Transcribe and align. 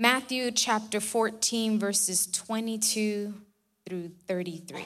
Matthew 0.00 0.52
chapter 0.52 1.00
14, 1.00 1.76
verses 1.76 2.28
22 2.28 3.34
through 3.84 4.12
33. 4.28 4.84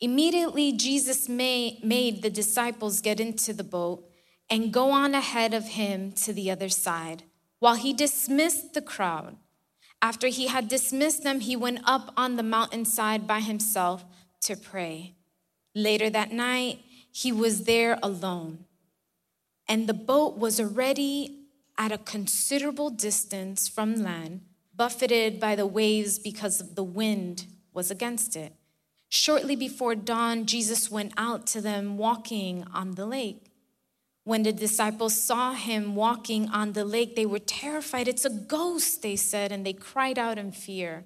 Immediately, 0.00 0.72
Jesus 0.72 1.28
made 1.28 2.20
the 2.20 2.28
disciples 2.28 3.00
get 3.00 3.20
into 3.20 3.52
the 3.52 3.62
boat 3.62 4.04
and 4.50 4.72
go 4.72 4.90
on 4.90 5.14
ahead 5.14 5.54
of 5.54 5.68
him 5.68 6.10
to 6.10 6.32
the 6.32 6.50
other 6.50 6.68
side, 6.68 7.22
while 7.60 7.76
he 7.76 7.92
dismissed 7.92 8.74
the 8.74 8.82
crowd. 8.82 9.36
After 10.02 10.26
he 10.26 10.48
had 10.48 10.66
dismissed 10.66 11.22
them, 11.22 11.38
he 11.38 11.54
went 11.54 11.78
up 11.84 12.12
on 12.16 12.34
the 12.34 12.42
mountainside 12.42 13.28
by 13.28 13.38
himself 13.38 14.04
to 14.40 14.56
pray. 14.56 15.14
Later 15.72 16.10
that 16.10 16.32
night, 16.32 16.80
he 17.12 17.30
was 17.30 17.62
there 17.62 17.96
alone, 18.02 18.64
and 19.68 19.86
the 19.86 19.94
boat 19.94 20.36
was 20.36 20.58
already 20.58 21.39
at 21.78 21.92
a 21.92 21.98
considerable 21.98 22.90
distance 22.90 23.68
from 23.68 23.96
land, 23.96 24.42
buffeted 24.74 25.40
by 25.40 25.56
the 25.56 25.66
waves 25.66 26.18
because 26.18 26.74
the 26.74 26.82
wind 26.82 27.46
was 27.72 27.90
against 27.90 28.36
it. 28.36 28.54
Shortly 29.08 29.56
before 29.56 29.94
dawn, 29.94 30.46
Jesus 30.46 30.90
went 30.90 31.12
out 31.16 31.46
to 31.48 31.60
them 31.60 31.98
walking 31.98 32.64
on 32.72 32.92
the 32.92 33.06
lake. 33.06 33.50
When 34.24 34.44
the 34.44 34.52
disciples 34.52 35.20
saw 35.20 35.54
him 35.54 35.96
walking 35.96 36.48
on 36.50 36.72
the 36.72 36.84
lake, 36.84 37.16
they 37.16 37.26
were 37.26 37.40
terrified. 37.40 38.06
It's 38.06 38.24
a 38.24 38.30
ghost, 38.30 39.02
they 39.02 39.16
said, 39.16 39.50
and 39.50 39.66
they 39.66 39.72
cried 39.72 40.18
out 40.18 40.38
in 40.38 40.52
fear. 40.52 41.04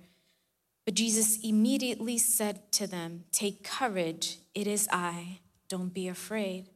But 0.84 0.94
Jesus 0.94 1.38
immediately 1.42 2.18
said 2.18 2.70
to 2.72 2.86
them, 2.86 3.24
Take 3.32 3.64
courage, 3.64 4.38
it 4.54 4.66
is 4.66 4.88
I, 4.92 5.40
don't 5.68 5.94
be 5.94 6.08
afraid. 6.08 6.68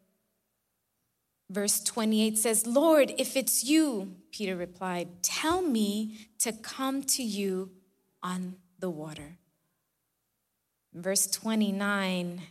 Verse 1.51 1.81
28 1.81 2.37
says, 2.37 2.67
Lord, 2.67 3.15
if 3.17 3.37
it's 3.37 3.65
you, 3.65 4.17
Peter 4.33 4.55
replied, 4.55 5.23
tell 5.23 5.63
me 5.63 6.29
to 6.41 6.53
come 6.53 7.03
to 7.03 7.23
you 7.23 7.71
on 8.23 8.57
the 8.79 8.91
water. 8.91 9.39
Verse 10.93 11.27
29 11.27 12.43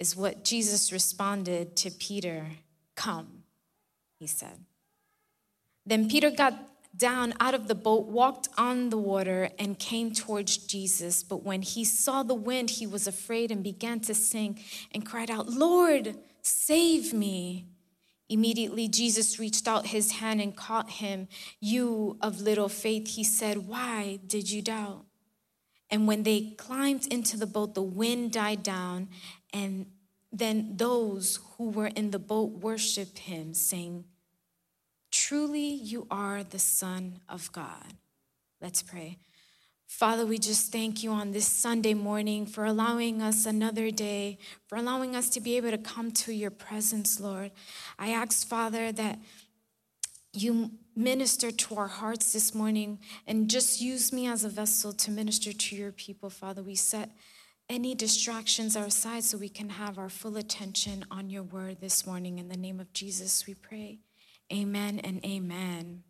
is 0.00 0.16
what 0.16 0.44
Jesus 0.44 0.92
responded 0.92 1.76
to 1.76 1.90
Peter 1.90 2.46
Come, 2.96 3.42
he 4.18 4.26
said. 4.26 4.64
Then 5.86 6.08
Peter 6.08 6.30
got 6.30 6.54
down 6.96 7.34
out 7.40 7.54
of 7.54 7.66
the 7.66 7.74
boat, 7.74 8.06
walked 8.06 8.48
on 8.56 8.90
the 8.90 8.98
water, 8.98 9.50
and 9.58 9.78
came 9.78 10.12
towards 10.12 10.56
Jesus. 10.58 11.22
But 11.22 11.42
when 11.42 11.62
he 11.62 11.84
saw 11.84 12.22
the 12.22 12.34
wind, 12.34 12.70
he 12.70 12.86
was 12.86 13.06
afraid 13.06 13.50
and 13.50 13.62
began 13.62 14.00
to 14.00 14.14
sink 14.14 14.62
and 14.92 15.04
cried 15.04 15.30
out, 15.30 15.48
Lord, 15.48 16.16
save 16.42 17.12
me. 17.12 17.66
Immediately, 18.28 18.88
Jesus 18.88 19.38
reached 19.38 19.68
out 19.68 19.88
his 19.88 20.12
hand 20.12 20.40
and 20.40 20.56
caught 20.56 20.90
him. 20.90 21.28
You 21.60 22.16
of 22.20 22.40
little 22.40 22.68
faith, 22.68 23.08
he 23.08 23.24
said, 23.24 23.68
Why 23.68 24.18
did 24.26 24.50
you 24.50 24.62
doubt? 24.62 25.04
And 25.90 26.06
when 26.06 26.22
they 26.22 26.54
climbed 26.56 27.06
into 27.12 27.36
the 27.36 27.46
boat, 27.46 27.74
the 27.74 27.82
wind 27.82 28.32
died 28.32 28.62
down, 28.62 29.08
and 29.52 29.86
then 30.32 30.76
those 30.76 31.38
who 31.56 31.70
were 31.70 31.88
in 31.88 32.10
the 32.10 32.18
boat 32.18 32.50
worshiped 32.50 33.18
him, 33.18 33.54
saying, 33.54 34.04
Truly, 35.10 35.68
you 35.68 36.06
are 36.10 36.42
the 36.42 36.58
Son 36.58 37.20
of 37.28 37.52
God. 37.52 37.94
Let's 38.60 38.82
pray. 38.82 39.18
Father, 39.86 40.26
we 40.26 40.38
just 40.38 40.72
thank 40.72 41.02
you 41.02 41.10
on 41.12 41.32
this 41.32 41.46
Sunday 41.46 41.94
morning 41.94 42.46
for 42.46 42.64
allowing 42.64 43.22
us 43.22 43.46
another 43.46 43.90
day, 43.90 44.38
for 44.66 44.76
allowing 44.76 45.14
us 45.14 45.28
to 45.30 45.40
be 45.40 45.56
able 45.56 45.70
to 45.70 45.78
come 45.78 46.10
to 46.10 46.32
your 46.32 46.50
presence, 46.50 47.20
Lord. 47.20 47.52
I 47.98 48.10
ask, 48.10 48.46
Father, 48.46 48.90
that 48.92 49.18
you 50.32 50.72
minister 50.96 51.50
to 51.50 51.76
our 51.76 51.86
hearts 51.86 52.32
this 52.32 52.54
morning 52.54 52.98
and 53.26 53.48
just 53.48 53.80
use 53.80 54.12
me 54.12 54.26
as 54.26 54.44
a 54.44 54.48
vessel 54.48 54.92
to 54.92 55.10
minister 55.10 55.52
to 55.52 55.76
your 55.76 55.92
people, 55.92 56.28
Father. 56.28 56.62
We 56.62 56.74
set 56.74 57.10
any 57.68 57.94
distractions 57.94 58.76
aside 58.76 59.24
so 59.24 59.38
we 59.38 59.48
can 59.48 59.70
have 59.70 59.98
our 59.98 60.08
full 60.08 60.36
attention 60.36 61.04
on 61.10 61.30
your 61.30 61.42
word 61.42 61.80
this 61.80 62.06
morning. 62.06 62.38
In 62.38 62.48
the 62.48 62.56
name 62.56 62.80
of 62.80 62.92
Jesus, 62.92 63.46
we 63.46 63.54
pray. 63.54 64.00
Amen 64.52 65.00
and 65.00 65.24
amen. 65.24 66.02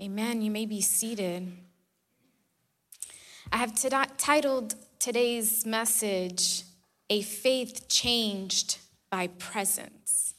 Amen. 0.00 0.42
You 0.42 0.50
may 0.50 0.66
be 0.66 0.80
seated. 0.80 1.52
I 3.50 3.56
have 3.56 3.74
titled 4.18 4.74
today's 4.98 5.64
message, 5.64 6.64
A 7.08 7.22
Faith 7.22 7.88
Changed 7.88 8.78
by 9.10 9.28
Presence. 9.28 10.34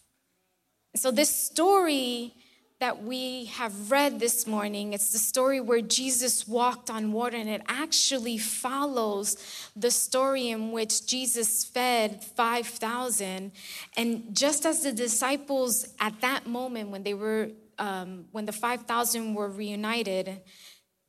So, 0.96 1.10
this 1.10 1.34
story 1.34 2.34
that 2.80 3.04
we 3.04 3.46
have 3.46 3.92
read 3.92 4.20
this 4.20 4.48
morning. 4.48 4.94
It's 4.94 5.12
the 5.12 5.18
story 5.18 5.60
where 5.60 5.82
Jesus 5.82 6.48
walked 6.48 6.90
on 6.90 7.12
water, 7.12 7.36
and 7.36 7.50
it 7.50 7.62
actually 7.68 8.38
follows 8.38 9.38
the 9.76 9.92
story 9.92 10.50
in 10.50 10.72
which 10.72 11.06
Jesus 11.06 11.66
fed 11.66 12.24
5,000. 12.24 13.52
And 13.98 14.36
just 14.36 14.66
as 14.66 14.84
the 14.84 14.94
disciples 14.94 15.94
at 16.00 16.22
that 16.22 16.48
moment, 16.48 16.90
when 16.90 17.04
they 17.04 17.14
were, 17.14 17.50
um, 17.78 18.26
when 18.32 18.46
the 18.46 18.54
5,000 18.54 19.34
were 19.34 19.50
reunited, 19.50 20.40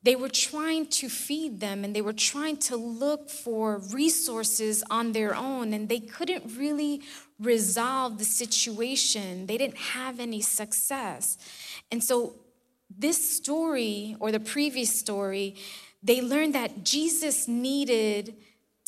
they 0.03 0.15
were 0.15 0.29
trying 0.29 0.87
to 0.87 1.09
feed 1.09 1.59
them 1.59 1.83
and 1.83 1.95
they 1.95 2.01
were 2.01 2.13
trying 2.13 2.57
to 2.57 2.75
look 2.75 3.29
for 3.29 3.79
resources 3.91 4.83
on 4.89 5.11
their 5.11 5.35
own, 5.35 5.73
and 5.73 5.89
they 5.89 5.99
couldn't 5.99 6.57
really 6.57 7.01
resolve 7.39 8.17
the 8.17 8.25
situation. 8.25 9.45
They 9.45 9.57
didn't 9.57 9.77
have 9.77 10.19
any 10.19 10.41
success. 10.41 11.37
And 11.91 12.03
so, 12.03 12.35
this 12.97 13.37
story, 13.37 14.17
or 14.19 14.31
the 14.31 14.39
previous 14.39 14.99
story, 14.99 15.55
they 16.03 16.21
learned 16.21 16.55
that 16.55 16.83
Jesus 16.83 17.47
needed 17.47 18.35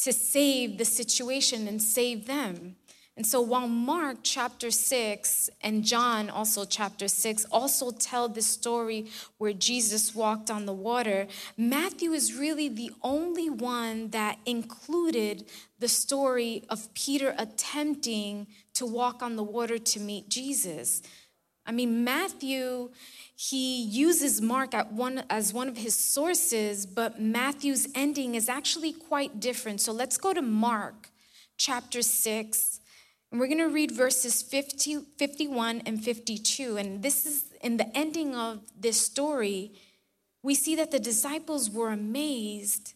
to 0.04 0.12
save 0.12 0.78
the 0.78 0.86
situation 0.86 1.68
and 1.68 1.82
save 1.82 2.28
them. 2.28 2.76
And 3.16 3.28
so 3.28 3.42
while 3.42 3.68
Mark 3.68 4.18
chapter 4.24 4.72
6 4.72 5.50
and 5.62 5.84
John 5.84 6.32
also 6.32 6.66
chapter 6.66 7.08
6 7.08 7.46
also 7.52 7.92
tell 7.92 8.28
the 8.28 8.42
story 8.42 9.06
where 9.38 9.54
Jesus 9.54 10.16
walked 10.16 10.50
on 10.50 10.66
the 10.66 10.74
water, 10.74 11.28
Matthew 11.56 12.14
is 12.14 12.34
really 12.34 12.70
the 12.70 12.90
only 13.04 13.52
one 13.52 14.10
that 14.10 14.40
included 14.48 15.46
the 15.78 15.88
story 15.88 16.64
of 16.70 16.92
Peter 16.96 17.36
attempting 17.38 18.48
to 18.74 18.86
walk 18.86 19.22
on 19.22 19.36
the 19.36 19.44
water 19.44 19.78
to 19.78 20.00
meet 20.00 20.28
Jesus. 20.28 21.04
I 21.68 21.72
mean, 21.72 22.04
Matthew, 22.04 22.90
he 23.36 23.84
uses 23.84 24.42
Mark 24.42 24.74
one, 24.90 25.24
as 25.30 25.54
one 25.54 25.70
of 25.70 25.78
his 25.78 25.96
sources, 25.96 26.88
but 26.88 27.22
Matthew's 27.22 27.88
ending 27.94 28.34
is 28.34 28.50
actually 28.50 28.92
quite 28.92 29.40
different. 29.40 29.82
So 29.82 29.92
let's 29.94 30.18
go 30.18 30.34
to 30.34 30.42
Mark 30.42 31.10
chapter 31.58 32.02
6 32.02 32.73
and 33.34 33.40
we're 33.40 33.48
going 33.48 33.58
to 33.58 33.68
read 33.68 33.90
verses 33.90 34.44
50, 34.44 35.06
51 35.18 35.82
and 35.88 36.04
52. 36.04 36.78
And 36.78 37.02
this 37.02 37.26
is 37.26 37.46
in 37.64 37.78
the 37.78 37.98
ending 37.98 38.36
of 38.36 38.60
this 38.80 39.02
story, 39.02 39.72
we 40.44 40.54
see 40.54 40.76
that 40.76 40.92
the 40.92 41.00
disciples 41.00 41.68
were 41.68 41.90
amazed, 41.90 42.94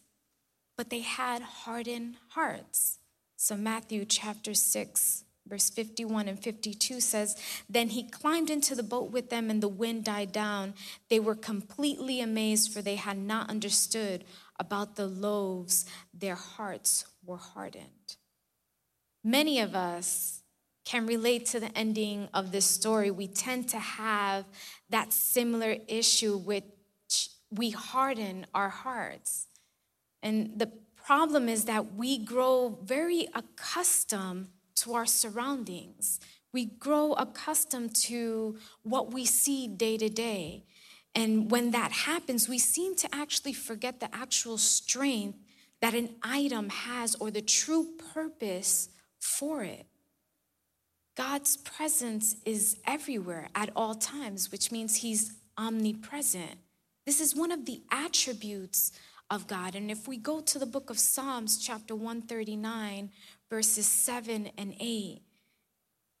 but 0.76 0.90
they 0.90 1.00
had 1.00 1.42
hardened 1.42 2.18
hearts. 2.28 3.00
So, 3.34 3.56
Matthew 3.56 4.04
chapter 4.04 4.54
6, 4.54 5.24
verse 5.44 5.70
51 5.70 6.28
and 6.28 6.38
52 6.40 7.00
says, 7.00 7.36
Then 7.68 7.88
he 7.88 8.04
climbed 8.04 8.48
into 8.48 8.76
the 8.76 8.84
boat 8.84 9.10
with 9.10 9.30
them, 9.30 9.50
and 9.50 9.60
the 9.60 9.66
wind 9.66 10.04
died 10.04 10.30
down. 10.30 10.74
They 11.10 11.18
were 11.18 11.34
completely 11.34 12.20
amazed, 12.20 12.72
for 12.72 12.80
they 12.80 12.94
had 12.94 13.18
not 13.18 13.50
understood 13.50 14.22
about 14.60 14.94
the 14.94 15.08
loaves. 15.08 15.84
Their 16.14 16.36
hearts 16.36 17.06
were 17.26 17.38
hardened. 17.38 18.18
Many 19.28 19.60
of 19.60 19.74
us 19.74 20.42
can 20.86 21.06
relate 21.06 21.44
to 21.48 21.60
the 21.60 21.76
ending 21.76 22.30
of 22.32 22.50
this 22.50 22.64
story. 22.64 23.10
We 23.10 23.26
tend 23.26 23.68
to 23.68 23.78
have 23.78 24.46
that 24.88 25.12
similar 25.12 25.76
issue 25.86 26.38
which 26.38 27.28
we 27.50 27.68
harden 27.68 28.46
our 28.54 28.70
hearts. 28.70 29.48
And 30.22 30.58
the 30.58 30.72
problem 31.04 31.46
is 31.46 31.66
that 31.66 31.94
we 31.94 32.16
grow 32.16 32.78
very 32.82 33.28
accustomed 33.34 34.48
to 34.76 34.94
our 34.94 35.04
surroundings. 35.04 36.20
We 36.54 36.64
grow 36.64 37.12
accustomed 37.12 37.94
to 38.06 38.56
what 38.82 39.12
we 39.12 39.26
see 39.26 39.68
day 39.68 39.98
to 39.98 40.08
day. 40.08 40.64
And 41.14 41.50
when 41.50 41.72
that 41.72 41.92
happens, 41.92 42.48
we 42.48 42.58
seem 42.58 42.96
to 42.96 43.14
actually 43.14 43.52
forget 43.52 44.00
the 44.00 44.08
actual 44.14 44.56
strength 44.56 45.36
that 45.82 45.92
an 45.92 46.14
item 46.22 46.70
has 46.70 47.14
or 47.16 47.30
the 47.30 47.42
true 47.42 47.88
purpose 48.14 48.88
for 49.20 49.62
it. 49.62 49.86
God's 51.16 51.56
presence 51.56 52.36
is 52.44 52.76
everywhere 52.86 53.48
at 53.54 53.70
all 53.74 53.94
times, 53.94 54.52
which 54.52 54.70
means 54.70 54.96
He's 54.96 55.32
omnipresent. 55.56 56.58
This 57.06 57.20
is 57.20 57.34
one 57.34 57.50
of 57.50 57.66
the 57.66 57.82
attributes 57.90 58.92
of 59.30 59.46
God. 59.46 59.74
And 59.74 59.90
if 59.90 60.06
we 60.06 60.16
go 60.16 60.40
to 60.40 60.58
the 60.58 60.66
book 60.66 60.90
of 60.90 60.98
Psalms, 60.98 61.58
chapter 61.58 61.94
139, 61.94 63.10
verses 63.50 63.86
7 63.86 64.50
and 64.56 64.74
8, 64.78 65.22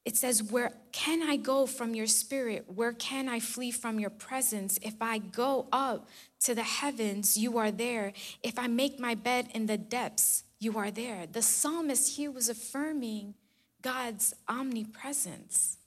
it 0.04 0.16
says, 0.16 0.42
Where 0.42 0.72
can 0.92 1.22
I 1.22 1.36
go 1.36 1.66
from 1.66 1.94
your 1.94 2.06
spirit? 2.06 2.64
Where 2.74 2.92
can 2.92 3.28
I 3.28 3.40
flee 3.40 3.70
from 3.70 4.00
your 4.00 4.10
presence? 4.10 4.78
If 4.82 4.94
I 5.00 5.18
go 5.18 5.68
up 5.70 6.08
to 6.44 6.54
the 6.54 6.62
heavens, 6.62 7.36
you 7.36 7.58
are 7.58 7.70
there. 7.70 8.12
If 8.42 8.58
I 8.58 8.66
make 8.66 8.98
my 8.98 9.14
bed 9.14 9.48
in 9.54 9.66
the 9.66 9.76
depths, 9.76 10.44
you 10.58 10.76
are 10.78 10.90
there. 10.90 11.26
The 11.26 11.42
psalmist 11.42 12.16
here 12.16 12.30
was 12.30 12.48
affirming 12.48 13.34
God's 13.82 14.34
omnipresence. 14.48 15.78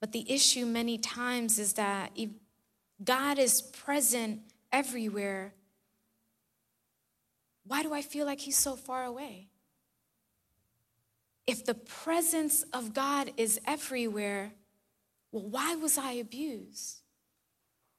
But 0.00 0.12
the 0.12 0.30
issue 0.30 0.66
many 0.66 0.98
times 0.98 1.58
is 1.58 1.74
that 1.74 2.10
if 2.14 2.30
God 3.02 3.38
is 3.38 3.62
present 3.62 4.40
everywhere, 4.72 5.52
why 7.66 7.82
do 7.82 7.92
I 7.92 8.02
feel 8.02 8.26
like 8.26 8.40
he's 8.40 8.56
so 8.56 8.76
far 8.76 9.04
away? 9.04 9.48
If 11.46 11.64
the 11.64 11.74
presence 11.74 12.64
of 12.72 12.92
God 12.92 13.32
is 13.36 13.60
everywhere, 13.66 14.52
well, 15.30 15.44
why 15.44 15.76
was 15.76 15.98
I 15.98 16.12
abused? 16.12 17.00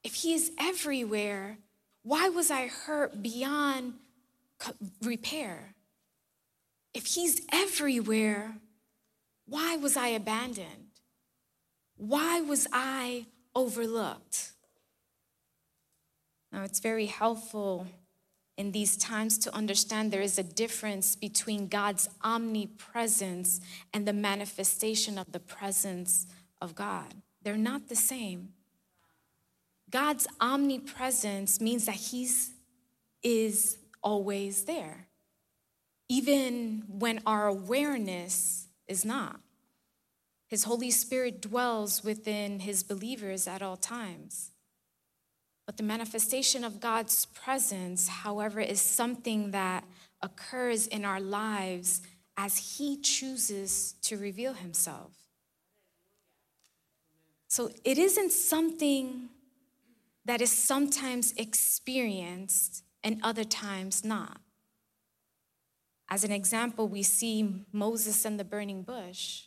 If 0.03 0.15
He 0.15 0.33
is 0.33 0.51
everywhere, 0.59 1.57
why 2.03 2.29
was 2.29 2.49
I 2.51 2.67
hurt 2.67 3.21
beyond 3.21 3.93
repair? 5.01 5.75
If 6.93 7.05
He's 7.05 7.41
everywhere, 7.51 8.55
why 9.45 9.77
was 9.77 9.95
I 9.97 10.09
abandoned? 10.09 10.91
Why 11.95 12.41
was 12.41 12.67
I 12.71 13.25
overlooked? 13.55 14.51
Now, 16.51 16.63
it's 16.63 16.79
very 16.79 17.07
helpful 17.07 17.87
in 18.57 18.71
these 18.71 18.97
times 18.97 19.37
to 19.37 19.53
understand 19.53 20.11
there 20.11 20.21
is 20.21 20.39
a 20.39 20.43
difference 20.43 21.15
between 21.15 21.67
God's 21.67 22.09
omnipresence 22.23 23.61
and 23.93 24.07
the 24.07 24.13
manifestation 24.13 25.17
of 25.17 25.31
the 25.31 25.39
presence 25.39 26.25
of 26.61 26.73
God. 26.73 27.13
They're 27.43 27.55
not 27.55 27.87
the 27.87 27.95
same. 27.95 28.49
God's 29.89 30.27
omnipresence 30.41 31.61
means 31.61 31.85
that 31.85 31.95
He's 31.95 32.51
is 33.23 33.77
always 34.01 34.65
there, 34.65 35.07
even 36.09 36.83
when 36.87 37.21
our 37.25 37.47
awareness 37.47 38.67
is 38.87 39.03
not. 39.03 39.39
His 40.47 40.63
Holy 40.63 40.91
Spirit 40.91 41.41
dwells 41.41 42.03
within 42.03 42.59
His 42.59 42.83
believers 42.83 43.47
at 43.47 43.61
all 43.61 43.77
times. 43.77 44.51
But 45.65 45.75
the 45.75 45.83
manifestation 45.83 46.63
of 46.63 46.79
God's 46.79 47.25
presence, 47.25 48.07
however, 48.07 48.61
is 48.61 48.81
something 48.81 49.51
that 49.51 49.83
occurs 50.21 50.87
in 50.87 51.03
our 51.03 51.19
lives 51.19 52.01
as 52.37 52.77
He 52.77 52.97
chooses 53.01 53.95
to 54.03 54.17
reveal 54.17 54.53
Himself. 54.53 55.11
So 57.49 57.69
it 57.83 57.97
isn't 57.97 58.31
something 58.31 59.29
that 60.25 60.41
is 60.41 60.51
sometimes 60.51 61.33
experienced 61.37 62.83
and 63.07 63.21
other 63.23 63.45
times 63.45 64.03
not. 64.03 64.41
As 66.09 66.25
an 66.25 66.31
example, 66.33 66.89
we 66.89 67.03
see 67.03 67.63
Moses 67.71 68.25
and 68.25 68.37
the 68.37 68.43
burning 68.43 68.83
bush, 68.83 69.43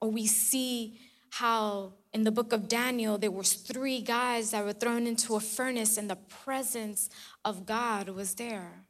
or 0.00 0.10
we 0.10 0.26
see 0.26 0.98
how 1.28 1.92
in 2.14 2.24
the 2.24 2.30
book 2.30 2.54
of 2.54 2.68
Daniel 2.68 3.18
there 3.18 3.30
was 3.30 3.52
three 3.52 4.00
guys 4.00 4.50
that 4.52 4.64
were 4.64 4.72
thrown 4.72 5.06
into 5.06 5.36
a 5.36 5.40
furnace 5.40 5.98
and 5.98 6.08
the 6.08 6.16
presence 6.16 7.10
of 7.44 7.66
God 7.66 8.08
was 8.08 8.36
there. 8.36 8.86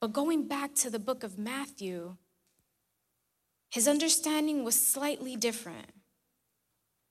But 0.00 0.12
going 0.12 0.48
back 0.48 0.74
to 0.76 0.90
the 0.90 0.98
book 0.98 1.22
of 1.22 1.38
Matthew, 1.38 2.16
his 3.70 3.86
understanding 3.86 4.64
was 4.64 4.74
slightly 4.74 5.36
different. 5.36 5.92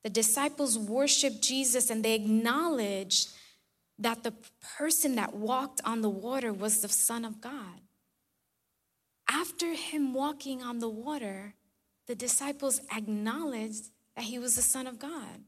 The 0.03 0.09
disciples 0.09 0.77
worshiped 0.77 1.41
Jesus 1.41 1.89
and 1.89 2.03
they 2.03 2.15
acknowledged 2.15 3.29
that 3.99 4.23
the 4.23 4.33
person 4.77 5.15
that 5.15 5.35
walked 5.35 5.81
on 5.83 6.01
the 6.01 6.09
water 6.09 6.53
was 6.53 6.81
the 6.81 6.87
Son 6.87 7.25
of 7.25 7.41
God. 7.41 7.81
After 9.29 9.73
him 9.73 10.13
walking 10.13 10.63
on 10.63 10.79
the 10.79 10.89
water, 10.89 11.53
the 12.07 12.15
disciples 12.15 12.81
acknowledged 12.95 13.89
that 14.15 14.25
he 14.25 14.39
was 14.39 14.55
the 14.55 14.61
Son 14.61 14.87
of 14.87 14.97
God. 14.97 15.43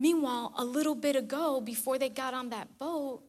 Meanwhile, 0.00 0.52
a 0.56 0.64
little 0.64 0.94
bit 0.94 1.14
ago, 1.14 1.60
before 1.60 1.98
they 1.98 2.08
got 2.08 2.34
on 2.34 2.48
that 2.50 2.78
boat, 2.78 3.22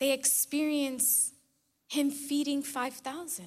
they 0.00 0.12
experienced 0.12 1.34
him 1.88 2.10
feeding 2.10 2.62
5,000. 2.62 3.46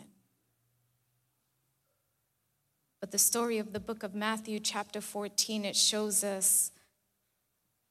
But 2.99 3.11
the 3.11 3.17
story 3.17 3.57
of 3.57 3.73
the 3.73 3.79
book 3.79 4.03
of 4.03 4.13
Matthew, 4.13 4.59
chapter 4.59 5.01
14, 5.01 5.65
it 5.65 5.75
shows 5.75 6.23
us 6.23 6.71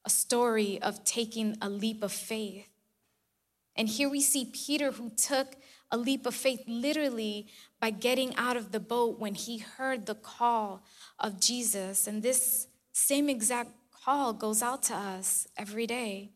a 0.04 0.10
story 0.10 0.80
of 0.80 1.04
taking 1.04 1.56
a 1.60 1.68
leap 1.68 2.02
of 2.02 2.12
faith. 2.12 2.68
And 3.76 3.88
here 3.88 4.08
we 4.08 4.20
see 4.20 4.50
Peter 4.52 4.92
who 4.92 5.10
took 5.10 5.56
a 5.90 5.96
leap 5.96 6.26
of 6.26 6.34
faith 6.34 6.62
literally 6.66 7.48
by 7.80 7.90
getting 7.90 8.34
out 8.36 8.56
of 8.56 8.72
the 8.72 8.80
boat 8.80 9.18
when 9.18 9.34
he 9.34 9.58
heard 9.58 10.06
the 10.06 10.14
call 10.14 10.82
of 11.18 11.40
Jesus. 11.40 12.06
And 12.06 12.22
this 12.22 12.68
same 12.92 13.28
exact 13.28 13.70
call 14.04 14.32
goes 14.32 14.62
out 14.62 14.82
to 14.84 14.94
us 14.94 15.46
every 15.56 15.86
day. 15.86 16.30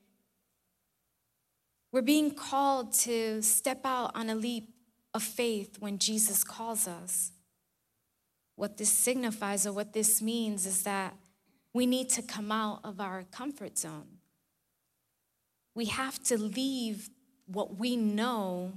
We're 1.92 2.02
being 2.02 2.32
called 2.32 2.92
to 3.00 3.40
step 3.42 3.82
out 3.84 4.10
on 4.14 4.28
a 4.28 4.34
leap 4.34 4.70
of 5.12 5.22
faith 5.22 5.76
when 5.78 5.98
Jesus 5.98 6.42
calls 6.42 6.88
us. 6.88 7.30
What 8.56 8.76
this 8.76 8.90
signifies 8.90 9.66
or 9.66 9.72
what 9.72 9.92
this 9.92 10.20
means 10.20 10.66
is 10.66 10.82
that 10.82 11.14
we 11.74 11.86
need 11.86 12.08
to 12.10 12.22
come 12.22 12.52
out 12.52 12.80
of 12.84 13.00
our 13.00 13.24
comfort 13.24 13.76
zone. 13.76 14.06
We 15.74 15.86
have 15.86 16.22
to 16.24 16.38
leave 16.38 17.10
what 17.46 17.76
we 17.76 17.96
know 17.96 18.72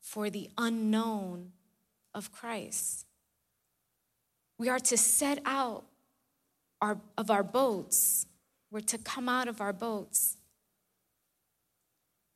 for 0.00 0.30
the 0.30 0.48
unknown 0.56 1.52
of 2.14 2.32
Christ. 2.32 3.06
We 4.58 4.70
are 4.70 4.78
to 4.80 4.96
set 4.96 5.40
out 5.44 5.84
our, 6.80 6.98
of 7.18 7.30
our 7.30 7.42
boats. 7.42 8.26
We're 8.70 8.80
to 8.80 8.98
come 8.98 9.28
out 9.28 9.46
of 9.46 9.60
our 9.60 9.74
boats 9.74 10.38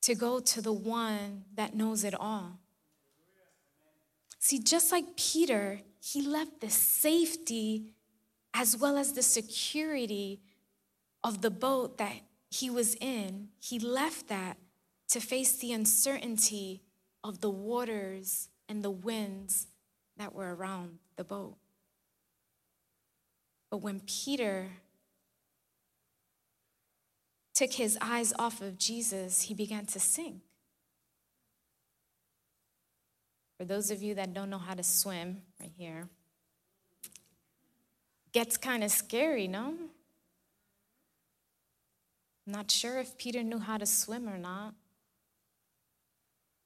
to 0.03 0.15
go 0.15 0.39
to 0.39 0.61
the 0.61 0.73
one 0.73 1.45
that 1.55 1.75
knows 1.75 2.05
it 2.05 2.15
all. 2.15 2.59
See, 4.39 4.59
just 4.59 4.93
like 4.93 5.17
Peter, 5.17 5.81
he 5.99 6.21
left 6.21 6.61
the 6.61 6.69
safety 6.69 7.94
as 8.55 8.77
well 8.77 8.97
as 8.97 9.13
the 9.13 9.23
security 9.23 10.41
of 11.25 11.43
the 11.43 11.51
boat 11.51 11.99
that 11.99 12.15
he 12.51 12.71
was 12.71 12.95
in. 13.01 13.49
He 13.59 13.81
left 13.81 14.29
that 14.29 14.57
to 15.09 15.21
face 15.21 15.57
the 15.57 15.73
uncertainty 15.73 16.83
of 17.25 17.41
the 17.41 17.51
waters 17.51 18.49
and 18.69 18.85
the 18.85 18.91
winds 18.91 19.67
that 20.17 20.33
were 20.33 20.55
around 20.55 20.99
the 21.17 21.25
boat. 21.25 21.57
But 23.71 23.79
when 23.79 24.01
Peter 24.07 24.69
took 27.55 27.73
his 27.73 27.99
eyes 28.01 28.33
off 28.39 28.61
of 28.61 28.79
Jesus, 28.79 29.43
he 29.43 29.55
began 29.55 29.87
to 29.87 29.99
sink. 29.99 30.43
For 33.59 33.65
those 33.65 33.91
of 33.91 34.03
you 34.03 34.15
that 34.15 34.33
don't 34.33 34.51
know 34.51 34.59
how 34.59 34.75
to 34.75 34.83
swim, 34.83 35.43
right 35.61 35.73
here, 35.77 36.09
gets 38.35 38.57
kind 38.57 38.83
of 38.83 38.91
scary, 38.91 39.47
no? 39.47 39.75
Not 42.47 42.71
sure 42.71 42.99
if 42.99 43.17
Peter 43.17 43.43
knew 43.43 43.61
how 43.61 43.79
to 43.79 43.87
swim 43.87 44.29
or 44.29 44.37
not. 44.37 44.75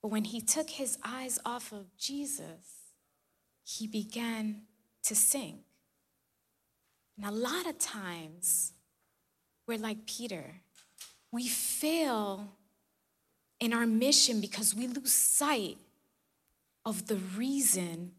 But 0.02 0.08
when 0.08 0.24
he 0.24 0.40
took 0.40 0.70
his 0.70 0.98
eyes 1.04 1.38
off 1.44 1.70
of 1.70 1.96
Jesus, 1.96 2.86
he 3.62 3.86
began 3.86 4.62
to 5.04 5.14
sink. 5.14 5.60
And 7.16 7.26
a 7.26 7.30
lot 7.30 7.66
of 7.66 7.78
times, 7.78 8.72
we're 9.66 9.78
like 9.78 10.06
Peter. 10.06 10.62
We 11.30 11.48
fail 11.48 12.48
in 13.60 13.74
our 13.74 13.86
mission 13.86 14.40
because 14.40 14.74
we 14.74 14.86
lose 14.86 15.12
sight 15.12 15.76
of 16.86 17.08
the 17.08 17.16
reason 17.16 18.12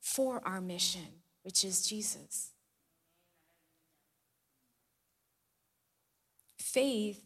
for 0.00 0.40
our 0.46 0.60
mission, 0.60 1.20
which 1.42 1.64
is 1.64 1.86
Jesus. 1.86 2.53
Faith 6.74 7.22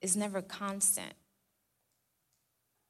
is 0.00 0.16
never 0.16 0.42
constant 0.42 1.14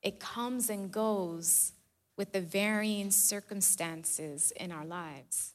it 0.03 0.21
comes 0.21 0.71
and 0.71 0.91
goes 0.91 1.73
with 2.17 2.33
the 2.33 2.41
varying 2.41 3.11
circumstances 3.11 4.53
in 4.53 4.73
our 4.73 4.85
lives. 4.85 5.55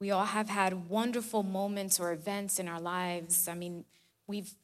We 0.00 0.10
all 0.10 0.24
have 0.24 0.48
had 0.48 0.88
wonderful 0.88 1.42
moments 1.42 1.98
or 2.00 2.12
events 2.12 2.58
in 2.58 2.68
our 2.68 2.80
lives. 2.80 3.48
I 3.48 3.54
mean, 3.54 3.84
we've 4.26 4.54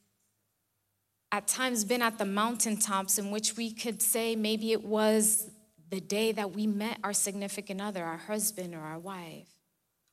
at 1.32 1.46
times 1.46 1.84
been 1.84 2.02
at 2.02 2.18
the 2.18 2.25
mountaintops 2.25 3.18
in 3.18 3.30
which 3.30 3.56
we 3.56 3.72
could 3.72 4.02
say 4.02 4.34
maybe 4.34 4.72
it 4.72 4.84
was 4.84 5.49
the 5.90 6.00
day 6.00 6.32
that 6.32 6.52
we 6.52 6.66
met 6.66 6.99
our 7.04 7.12
significant 7.12 7.80
other, 7.80 8.04
our 8.04 8.16
husband 8.16 8.75
or 8.75 8.80
our 8.80 8.99
wife. 8.99 9.49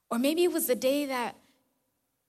Or 0.10 0.20
maybe 0.20 0.44
it 0.44 0.54
was 0.54 0.68
the 0.68 0.76
day 0.76 1.06
that 1.08 1.36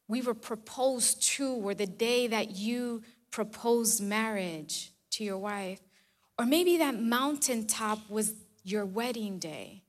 we 0.08 0.22
were 0.22 0.34
proposed 0.34 1.22
to, 1.22 1.52
or 1.52 1.74
the 1.74 1.86
day 1.86 2.26
that 2.26 2.56
you 2.56 3.02
proposed 3.30 4.02
marriage 4.02 4.90
to 5.10 5.22
your 5.22 5.38
wife. 5.38 5.80
Or 6.38 6.46
maybe 6.46 6.78
that 6.78 6.98
mountaintop 6.98 8.08
was 8.08 8.32
your 8.64 8.86
wedding 8.86 9.38
day. 9.38 9.82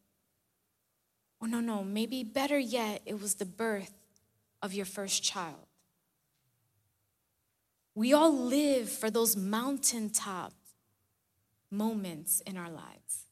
Or 1.40 1.48
no, 1.48 1.62
no, 1.62 1.84
maybe 1.84 2.24
better 2.24 2.60
yet, 2.60 3.02
it 3.06 3.22
was 3.22 3.36
the 3.36 3.46
birth 3.46 3.94
of 4.62 4.74
your 4.74 4.86
first 4.86 5.24
child. 5.24 5.68
We 7.96 8.14
all 8.14 8.34
live 8.34 8.90
for 8.90 9.10
those 9.10 9.38
mountaintop 9.38 10.54
moments 11.72 12.42
in 12.42 12.58
our 12.58 12.70
lives. 12.70 13.26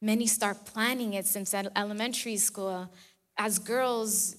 Many 0.00 0.26
start 0.26 0.64
planning 0.64 1.14
it 1.14 1.26
since 1.26 1.54
elementary 1.54 2.36
school. 2.36 2.92
As 3.36 3.58
girls, 3.58 4.36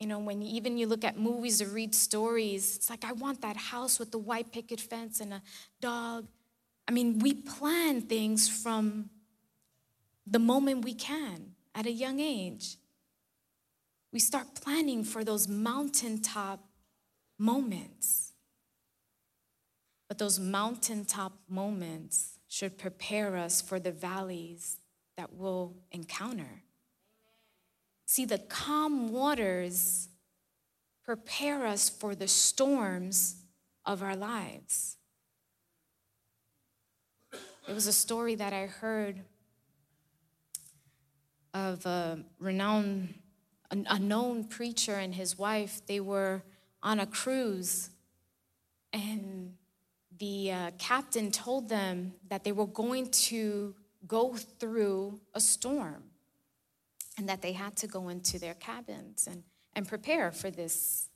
you 0.00 0.06
know, 0.06 0.18
when 0.18 0.42
even 0.42 0.78
you 0.78 0.86
look 0.86 1.04
at 1.04 1.18
movies 1.18 1.60
or 1.60 1.66
read 1.66 1.94
stories, 1.94 2.76
it's 2.76 2.88
like, 2.88 3.04
I 3.04 3.12
want 3.12 3.40
that 3.42 3.56
house 3.56 3.98
with 3.98 4.12
the 4.12 4.18
white 4.18 4.52
picket 4.52 4.80
fence 4.80 5.20
and 5.20 5.34
a 5.34 5.42
dog. 5.80 6.26
I 6.86 6.92
mean, 6.92 7.18
we 7.18 7.34
plan 7.34 8.02
things 8.02 8.48
from 8.48 9.10
the 10.26 10.38
moment 10.38 10.84
we 10.84 10.94
can 10.94 11.54
at 11.74 11.86
a 11.86 11.90
young 11.90 12.20
age. 12.20 12.76
We 14.12 14.20
start 14.20 14.54
planning 14.54 15.04
for 15.04 15.24
those 15.24 15.48
mountaintop 15.48 16.60
moments. 17.38 18.32
But 20.08 20.18
those 20.18 20.38
mountaintop 20.38 21.32
moments 21.48 22.38
should 22.48 22.78
prepare 22.78 23.36
us 23.36 23.60
for 23.60 23.78
the 23.78 23.92
valleys 23.92 24.78
that 25.16 25.34
we'll 25.34 25.74
encounter. 25.92 26.62
See, 28.10 28.24
the 28.24 28.38
calm 28.38 29.12
waters 29.12 30.08
prepare 31.04 31.66
us 31.66 31.90
for 31.90 32.14
the 32.14 32.26
storms 32.26 33.36
of 33.84 34.02
our 34.02 34.16
lives. 34.16 34.96
It 37.68 37.74
was 37.74 37.86
a 37.86 37.92
story 37.92 38.34
that 38.36 38.54
I 38.54 38.64
heard 38.64 39.20
of 41.52 41.84
a 41.84 42.20
renowned, 42.38 43.12
a 43.70 43.98
known 43.98 44.44
preacher 44.44 44.94
and 44.94 45.14
his 45.14 45.36
wife. 45.36 45.82
They 45.86 46.00
were 46.00 46.42
on 46.82 47.00
a 47.00 47.06
cruise, 47.06 47.90
and 48.90 49.52
the 50.18 50.50
uh, 50.50 50.70
captain 50.78 51.30
told 51.30 51.68
them 51.68 52.14
that 52.30 52.42
they 52.42 52.52
were 52.52 52.66
going 52.66 53.10
to 53.28 53.74
go 54.06 54.34
through 54.34 55.20
a 55.34 55.40
storm 55.40 56.04
and 57.18 57.28
that 57.28 57.42
they 57.42 57.52
had 57.52 57.76
to 57.76 57.86
go 57.86 58.08
into 58.08 58.38
their 58.38 58.54
cabins 58.54 59.26
and, 59.26 59.42
and 59.74 59.86
prepare 59.86 60.30
for 60.30 60.50
this 60.50 61.08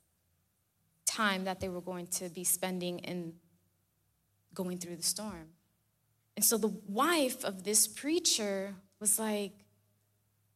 time 1.06 1.44
that 1.44 1.60
they 1.60 1.68
were 1.68 1.80
going 1.80 2.08
to 2.08 2.28
be 2.28 2.42
spending 2.44 2.98
in 3.00 3.34
going 4.52 4.78
through 4.78 4.96
the 4.96 5.02
storm. 5.02 5.48
And 6.36 6.44
so 6.44 6.58
the 6.58 6.74
wife 6.88 7.44
of 7.44 7.62
this 7.62 7.86
preacher 7.86 8.74
was 9.00 9.18
like, 9.18 9.52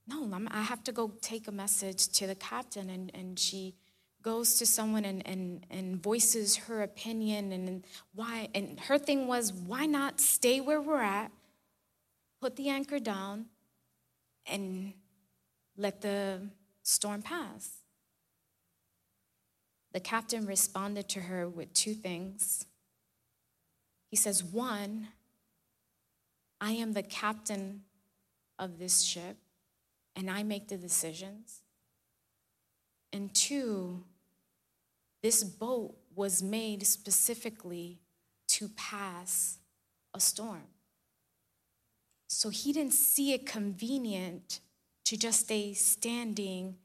No, 0.08 0.30
I 0.50 0.62
have 0.62 0.82
to 0.84 0.92
go 0.92 1.12
take 1.20 1.48
a 1.48 1.52
message 1.52 2.08
to 2.08 2.26
the 2.26 2.34
captain. 2.34 2.90
And, 2.90 3.10
and 3.14 3.38
she 3.38 3.74
goes 4.22 4.58
to 4.58 4.66
someone 4.66 5.04
and, 5.04 5.26
and, 5.26 5.64
and 5.70 6.02
voices 6.02 6.56
her 6.56 6.82
opinion 6.82 7.52
and 7.52 7.84
why. 8.14 8.48
And 8.54 8.80
her 8.80 8.98
thing 8.98 9.26
was, 9.26 9.52
Why 9.52 9.86
not 9.86 10.20
stay 10.20 10.60
where 10.60 10.80
we're 10.80 11.02
at, 11.02 11.30
put 12.40 12.56
the 12.56 12.68
anchor 12.68 12.98
down, 12.98 13.46
and 14.46 14.94
let 15.76 16.00
the 16.00 16.48
storm 16.82 17.22
pass. 17.22 17.78
The 19.92 20.00
captain 20.00 20.46
responded 20.46 21.08
to 21.10 21.20
her 21.20 21.48
with 21.48 21.72
two 21.72 21.94
things. 21.94 22.66
He 24.10 24.16
says, 24.16 24.44
One, 24.44 25.08
I 26.60 26.72
am 26.72 26.92
the 26.92 27.02
captain 27.02 27.82
of 28.58 28.78
this 28.78 29.02
ship, 29.02 29.36
and 30.14 30.30
I 30.30 30.42
make 30.42 30.68
the 30.68 30.76
decisions. 30.76 31.60
And 33.12 33.34
two, 33.34 34.04
this 35.22 35.44
boat 35.44 35.96
was 36.14 36.42
made 36.42 36.86
specifically 36.86 38.00
to 38.48 38.68
pass 38.70 39.58
a 40.14 40.20
storm. 40.20 40.64
So 42.28 42.48
he 42.48 42.72
didn't 42.72 42.94
see 42.94 43.32
it 43.32 43.46
convenient 43.46 44.60
to 45.06 45.16
just 45.16 45.40
stay 45.40 45.72
standing 45.72 46.76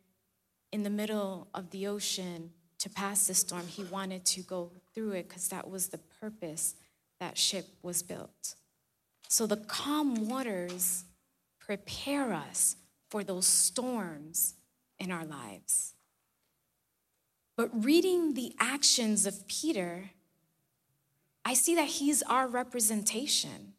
in 0.71 0.83
the 0.83 0.89
middle 0.89 1.47
of 1.53 1.71
the 1.71 1.87
ocean 1.87 2.51
to 2.77 2.89
pass 2.89 3.27
the 3.27 3.33
storm. 3.33 3.67
He 3.67 3.83
wanted 3.83 4.25
to 4.25 4.41
go 4.41 4.71
through 4.93 5.11
it 5.11 5.27
because 5.27 5.49
that 5.49 5.69
was 5.69 5.89
the 5.89 5.97
purpose 5.97 6.75
that 7.19 7.37
ship 7.37 7.67
was 7.81 8.01
built. 8.01 8.55
So 9.27 9.45
the 9.45 9.57
calm 9.57 10.27
waters 10.27 11.05
prepare 11.59 12.33
us 12.33 12.75
for 13.09 13.23
those 13.23 13.47
storms 13.47 14.55
in 14.99 15.11
our 15.11 15.25
lives. 15.25 15.93
But 17.57 17.69
reading 17.83 18.33
the 18.33 18.53
actions 18.59 19.25
of 19.25 19.47
Peter, 19.47 20.11
I 21.43 21.53
see 21.53 21.75
that 21.75 21.87
he's 21.87 22.21
our 22.23 22.47
representation. 22.47 23.73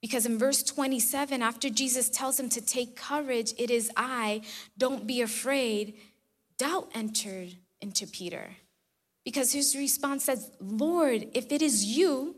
Because 0.00 0.24
in 0.24 0.38
verse 0.38 0.62
27, 0.62 1.42
after 1.42 1.68
Jesus 1.68 2.08
tells 2.08 2.40
him 2.40 2.48
to 2.50 2.60
take 2.60 2.96
courage, 2.96 3.52
it 3.58 3.70
is 3.70 3.90
I, 3.96 4.42
don't 4.78 5.06
be 5.06 5.20
afraid, 5.20 5.94
doubt 6.58 6.90
entered 6.94 7.56
into 7.80 8.06
Peter. 8.06 8.56
Because 9.24 9.52
his 9.52 9.76
response 9.76 10.24
says, 10.24 10.50
Lord, 10.60 11.26
if 11.34 11.52
it 11.52 11.60
is 11.60 11.84
you, 11.84 12.36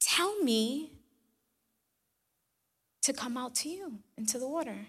tell 0.00 0.42
me 0.42 0.92
to 3.02 3.12
come 3.12 3.36
out 3.36 3.54
to 3.56 3.68
you 3.68 3.98
into 4.16 4.38
the 4.38 4.48
water. 4.48 4.86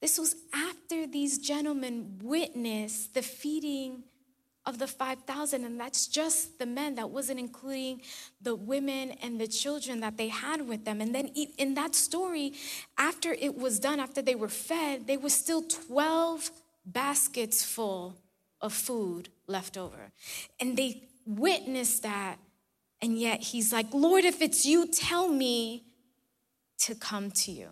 This 0.00 0.18
was 0.18 0.36
after 0.54 1.06
these 1.06 1.38
gentlemen 1.38 2.20
witnessed 2.22 3.14
the 3.14 3.22
feeding 3.22 4.04
of 4.66 4.78
the 4.78 4.86
5,000, 4.86 5.64
and 5.64 5.80
that's 5.80 6.06
just 6.06 6.58
the 6.58 6.66
men. 6.66 6.96
That 6.96 7.10
wasn't 7.10 7.40
including 7.40 8.02
the 8.42 8.54
women 8.54 9.12
and 9.22 9.40
the 9.40 9.46
children 9.46 10.00
that 10.00 10.16
they 10.16 10.28
had 10.28 10.68
with 10.68 10.84
them. 10.84 11.00
And 11.00 11.14
then 11.14 11.26
in 11.58 11.74
that 11.74 11.94
story, 11.94 12.52
after 12.98 13.32
it 13.32 13.56
was 13.56 13.80
done, 13.80 14.00
after 14.00 14.20
they 14.20 14.34
were 14.34 14.48
fed, 14.48 15.06
there 15.06 15.18
was 15.18 15.32
still 15.32 15.62
12 15.62 16.50
baskets 16.84 17.64
full 17.64 18.16
of 18.60 18.72
food 18.72 19.30
left 19.46 19.78
over. 19.78 20.12
And 20.60 20.76
they 20.76 21.08
witnessed 21.26 22.02
that, 22.02 22.36
and 23.00 23.18
yet 23.18 23.40
he's 23.40 23.72
like, 23.72 23.86
Lord, 23.94 24.24
if 24.24 24.42
it's 24.42 24.66
you, 24.66 24.86
tell 24.86 25.28
me 25.28 25.84
to 26.80 26.94
come 26.94 27.30
to 27.30 27.50
you. 27.50 27.70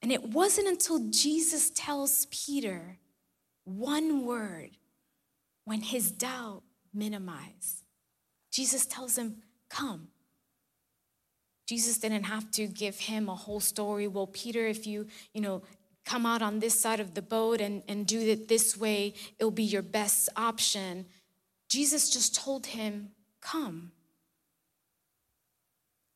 And 0.00 0.12
it 0.12 0.22
wasn't 0.30 0.68
until 0.68 1.10
Jesus 1.10 1.70
tells 1.70 2.26
Peter, 2.26 2.98
one 3.68 4.24
word 4.24 4.70
when 5.64 5.82
his 5.82 6.10
doubt 6.10 6.62
minimized. 6.92 7.84
Jesus 8.50 8.86
tells 8.86 9.16
him, 9.18 9.42
Come. 9.68 10.08
Jesus 11.66 11.98
didn't 11.98 12.24
have 12.24 12.50
to 12.52 12.66
give 12.66 12.98
him 12.98 13.28
a 13.28 13.34
whole 13.34 13.60
story. 13.60 14.08
Well, 14.08 14.26
Peter, 14.26 14.66
if 14.66 14.86
you, 14.86 15.06
you 15.34 15.42
know, 15.42 15.62
come 16.06 16.24
out 16.24 16.40
on 16.40 16.60
this 16.60 16.80
side 16.80 17.00
of 17.00 17.12
the 17.12 17.20
boat 17.20 17.60
and, 17.60 17.82
and 17.86 18.06
do 18.06 18.18
it 18.18 18.48
this 18.48 18.78
way, 18.78 19.12
it'll 19.38 19.50
be 19.50 19.64
your 19.64 19.82
best 19.82 20.30
option. 20.36 21.04
Jesus 21.68 22.08
just 22.08 22.34
told 22.34 22.66
him, 22.66 23.10
Come. 23.42 23.92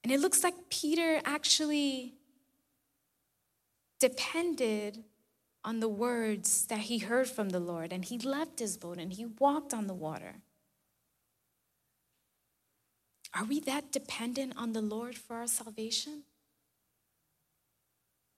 And 0.02 0.12
it 0.12 0.21
looks 0.21 0.42
like 0.42 0.54
Peter 0.71 1.21
actually 1.25 2.14
depended 4.00 5.04
on 5.64 5.81
the 5.81 5.88
words 5.88 6.66
that 6.66 6.81
he 6.81 6.99
heard 6.99 7.28
from 7.28 7.50
the 7.50 7.61
Lord, 7.61 7.92
and 7.92 8.04
he 8.04 8.19
left 8.19 8.59
his 8.59 8.76
boat 8.76 8.99
and 8.99 9.12
he 9.12 9.26
walked 9.26 9.73
on 9.73 9.87
the 9.87 9.95
water. 9.95 10.37
Are 13.35 13.45
we 13.45 13.61
that 13.61 13.92
dependent 13.92 14.54
on 14.57 14.73
the 14.73 14.83
Lord 14.83 15.16
for 15.16 15.37
our 15.37 15.47
salvation? 15.47 16.25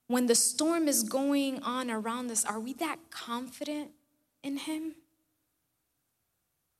When 0.07 0.27
the 0.27 0.35
storm 0.35 0.87
is 0.87 1.03
going 1.03 1.61
on 1.63 1.89
around 1.89 2.29
us, 2.31 2.45
are 2.45 2.59
we 2.59 2.73
that 2.73 2.97
confident 3.09 3.91
in 4.43 4.57
Him? 4.57 4.95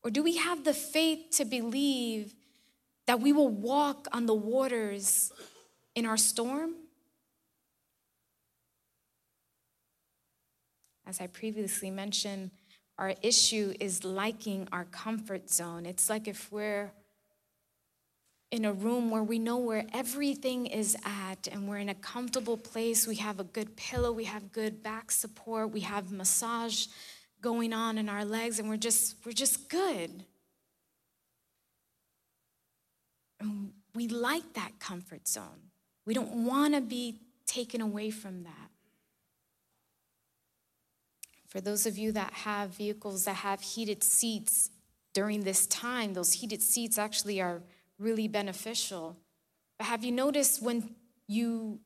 Or 0.03 0.11
do 0.11 0.21
we 0.21 0.37
have 0.37 0.63
the 0.63 0.73
faith 0.73 1.31
to 1.31 1.45
believe 1.45 2.35
that 3.07 3.19
we 3.19 3.33
will 3.33 3.49
walk 3.49 4.07
on 4.13 4.27
the 4.27 4.35
waters 4.35 5.31
in 5.95 6.05
our 6.05 6.17
storm? 6.17 6.75
As 11.07 11.21
I 11.21 11.27
previously 11.27 11.91
mentioned, 11.91 12.51
our 12.97 13.13
issue 13.21 13.73
is 13.79 14.03
liking 14.03 14.67
our 14.71 14.85
comfort 14.85 15.49
zone. 15.49 15.85
It's 15.85 16.09
like 16.09 16.27
if 16.27 16.51
we're 16.51 16.91
in 18.51 18.63
a 18.63 18.71
room 18.71 19.11
where 19.11 19.23
we 19.23 19.37
know 19.37 19.57
where 19.57 19.85
everything 19.93 20.65
is 20.65 20.95
at 21.03 21.47
and 21.51 21.67
we're 21.67 21.77
in 21.77 21.89
a 21.89 21.95
comfortable 21.95 22.57
place. 22.57 23.05
We 23.07 23.15
have 23.15 23.39
a 23.39 23.43
good 23.43 23.75
pillow, 23.75 24.11
we 24.11 24.25
have 24.25 24.51
good 24.51 24.81
back 24.81 25.11
support, 25.11 25.71
we 25.71 25.81
have 25.81 26.11
massage 26.11 26.87
going 27.41 27.73
on 27.73 27.97
in 27.97 28.07
our 28.07 28.23
legs, 28.23 28.59
and 28.59 28.69
we're 28.69 28.77
just 28.77 29.17
we're 29.25 29.33
just 29.33 29.69
good. 29.69 30.23
And 33.39 33.73
we 33.93 34.07
like 34.07 34.53
that 34.53 34.79
comfort 34.79 35.27
zone. 35.27 35.71
We 36.05 36.13
don't 36.13 36.45
want 36.45 36.75
to 36.75 36.81
be 36.81 37.19
taken 37.45 37.81
away 37.81 38.09
from 38.09 38.43
that. 38.43 38.69
For 41.55 41.61
those 41.61 41.85
of 41.85 41.97
you 41.97 42.11
that 42.11 42.33
have 42.33 42.71
vehicles 42.71 43.23
that 43.23 43.37
have 43.37 43.61
heated 43.61 44.03
seats 44.03 44.71
during 45.13 45.45
this 45.45 45.65
time, 45.67 46.13
those 46.13 46.33
heated 46.33 46.61
seats 46.61 46.97
actually 46.97 47.39
are 47.39 47.61
really 47.97 48.27
beneficial. 48.27 49.15
But 49.79 49.87
have 49.87 50.03
you 50.03 50.11
noticed 50.11 50.61
when 50.61 50.95
you 51.29 51.79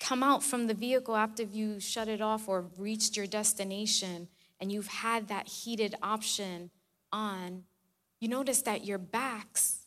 come 0.00 0.22
out 0.22 0.42
from 0.42 0.68
the 0.68 0.72
vehicle 0.72 1.14
after 1.14 1.42
you 1.42 1.80
shut 1.80 2.08
it 2.08 2.22
off 2.22 2.48
or 2.48 2.70
reached 2.78 3.14
your 3.14 3.26
destination 3.26 4.28
and 4.58 4.72
you've 4.72 4.86
had 4.86 5.28
that 5.28 5.46
heated 5.46 5.94
option 6.02 6.70
on, 7.12 7.64
you 8.20 8.28
notice 8.28 8.62
that 8.62 8.86
your 8.86 8.96
backs 8.96 9.80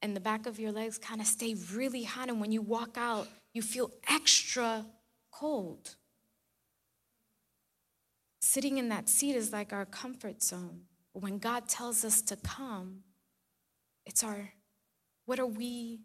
and 0.00 0.16
the 0.16 0.20
back 0.20 0.46
of 0.46 0.58
your 0.58 0.72
legs 0.72 0.96
kind 0.96 1.20
of 1.20 1.26
stay 1.26 1.54
really 1.74 2.04
hot. 2.04 2.30
And 2.30 2.40
when 2.40 2.50
you 2.50 2.62
walk 2.62 2.96
out, 2.96 3.28
you 3.52 3.60
feel 3.60 3.90
extra 4.08 4.86
cold. 5.30 5.96
Sitting 8.40 8.78
in 8.78 8.88
that 8.88 9.08
seat 9.08 9.34
is 9.34 9.52
like 9.52 9.72
our 9.72 9.84
comfort 9.84 10.42
zone. 10.42 10.82
When 11.12 11.38
God 11.38 11.68
tells 11.68 12.04
us 12.04 12.22
to 12.22 12.36
come, 12.36 13.00
it's 14.06 14.22
our, 14.22 14.52
what 15.26 15.40
are 15.40 15.46
we 15.46 16.00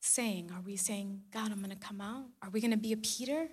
saying? 0.00 0.50
Are 0.54 0.60
we 0.60 0.76
saying, 0.76 1.22
God, 1.32 1.50
I'm 1.50 1.58
going 1.58 1.70
to 1.70 1.76
come 1.76 2.00
out? 2.00 2.26
Are 2.42 2.50
we 2.50 2.60
going 2.60 2.70
to 2.70 2.76
be 2.76 2.92
a 2.92 2.96
Peter? 2.96 3.48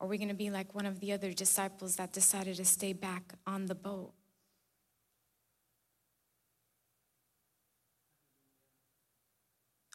Or 0.00 0.06
are 0.06 0.08
we 0.08 0.16
going 0.16 0.28
to 0.28 0.34
be 0.34 0.50
like 0.50 0.74
one 0.74 0.86
of 0.86 1.00
the 1.00 1.12
other 1.12 1.32
disciples 1.32 1.96
that 1.96 2.12
decided 2.12 2.56
to 2.56 2.64
stay 2.64 2.92
back 2.92 3.34
on 3.46 3.66
the 3.66 3.74
boat? 3.74 4.12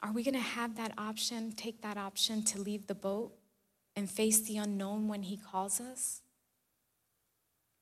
Are 0.03 0.13
we 0.13 0.23
going 0.23 0.35
to 0.35 0.39
have 0.39 0.77
that 0.77 0.93
option, 0.97 1.51
take 1.51 1.81
that 1.81 1.97
option 1.97 2.43
to 2.43 2.61
leave 2.61 2.85
the 2.85 2.95
boat 2.95 3.33
and 3.97 4.09
face 4.09 4.39
the 4.39 4.57
unknown 4.57 5.07
when 5.07 5.23
He 5.23 5.35
calls 5.35 5.81
us? 5.81 6.21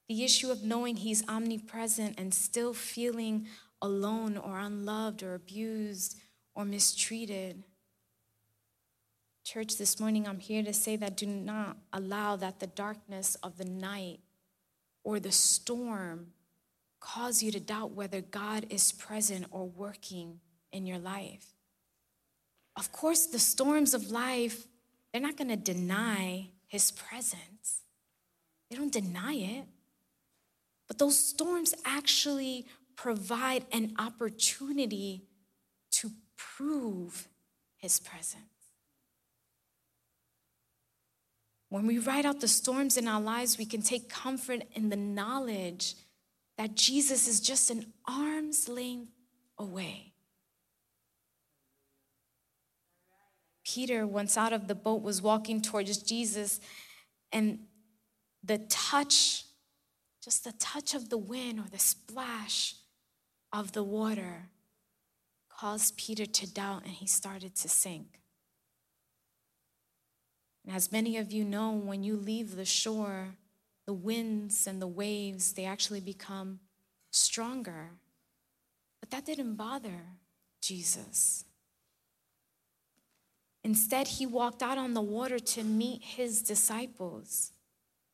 The 0.08 0.24
issue 0.24 0.50
of 0.50 0.64
knowing 0.64 0.96
He's 0.96 1.28
omnipresent 1.28 2.18
and 2.18 2.34
still 2.34 2.74
feeling 2.74 3.48
alone 3.82 4.38
or 4.38 4.58
unloved 4.58 5.22
or 5.22 5.36
abused 5.36 6.18
or 6.56 6.64
mistreated. 6.64 7.64
Church, 9.44 9.78
this 9.78 10.00
morning 10.00 10.26
I'm 10.26 10.40
here 10.40 10.64
to 10.64 10.74
say 10.74 10.96
that 10.96 11.18
do 11.18 11.26
not 11.28 11.78
allow 11.92 12.38
that 12.38 12.60
the 12.60 12.68
darkness 12.68 13.36
of 13.44 13.58
the 13.58 13.66
night 13.66 14.22
or 15.04 15.20
the 15.20 15.34
storm 15.34 16.28
cause 17.02 17.44
you 17.44 17.52
to 17.52 17.60
doubt 17.60 17.92
whether 17.92 18.22
God 18.22 18.66
is 18.70 18.94
present 18.94 19.48
or 19.52 19.68
working 19.68 20.40
in 20.72 20.88
your 20.88 20.98
life. 20.98 21.54
Of 22.78 22.92
course, 22.92 23.28
the 23.28 23.38
storms 23.38 23.94
of 23.94 24.10
life, 24.10 24.66
they're 25.16 25.22
not 25.22 25.38
going 25.38 25.48
to 25.48 25.56
deny 25.56 26.50
his 26.68 26.92
presence. 26.92 27.84
They 28.70 28.76
don't 28.76 28.92
deny 28.92 29.34
it. 29.34 29.64
But 30.90 30.98
those 30.98 31.18
storms 31.18 31.74
actually 31.86 32.66
provide 32.98 33.64
an 33.72 33.94
opportunity 33.98 35.24
to 36.00 36.12
prove 36.36 37.30
his 37.78 37.98
presence. 37.98 38.44
When 41.70 41.88
we 41.88 41.98
ride 41.98 42.26
out 42.26 42.42
the 42.42 42.50
storms 42.50 42.98
in 42.98 43.08
our 43.08 43.22
lives, 43.22 43.58
we 43.58 43.66
can 43.66 43.82
take 43.82 44.10
comfort 44.10 44.64
in 44.74 44.90
the 44.90 44.98
knowledge 44.98 45.96
that 46.58 46.76
Jesus 46.76 47.30
is 47.30 47.40
just 47.40 47.72
an 47.72 47.94
arm's 48.06 48.68
length 48.68 49.14
away. 49.58 50.15
Peter, 53.66 54.06
once 54.06 54.38
out 54.38 54.54
of 54.54 54.68
the 54.68 54.76
boat, 54.76 55.02
was 55.02 55.22
walking 55.22 55.62
towards 55.62 55.98
Jesus, 55.98 56.60
and 57.32 57.60
the 58.44 58.60
touch, 58.70 59.46
just 60.24 60.44
the 60.44 60.54
touch 60.54 60.94
of 60.94 61.10
the 61.10 61.18
wind 61.18 61.60
or 61.60 61.66
the 61.70 61.80
splash 61.80 62.76
of 63.52 63.72
the 63.72 63.84
water, 63.84 64.50
caused 65.50 65.98
Peter 65.98 66.26
to 66.26 66.54
doubt 66.54 66.84
and 66.84 66.92
he 66.92 67.08
started 67.08 67.56
to 67.56 67.68
sink. 67.68 68.20
And 70.66 70.76
as 70.76 70.92
many 70.92 71.18
of 71.18 71.32
you 71.32 71.44
know, 71.44 71.72
when 71.72 72.04
you 72.04 72.18
leave 72.18 72.56
the 72.56 72.66
shore, 72.66 73.36
the 73.86 73.94
winds 73.94 74.68
and 74.68 74.82
the 74.82 74.88
waves, 74.88 75.54
they 75.54 75.66
actually 75.66 76.02
become 76.02 76.60
stronger. 77.12 77.92
But 79.00 79.12
that 79.12 79.26
didn't 79.26 79.56
bother 79.56 80.02
Jesus. 80.62 81.46
Instead, 83.66 84.08
he 84.08 84.28
walked 84.28 84.62
out 84.62 84.78
on 84.78 84.94
the 84.94 85.02
water 85.02 85.40
to 85.40 85.64
meet 85.64 86.00
his 86.04 86.44
disciples. 86.44 87.52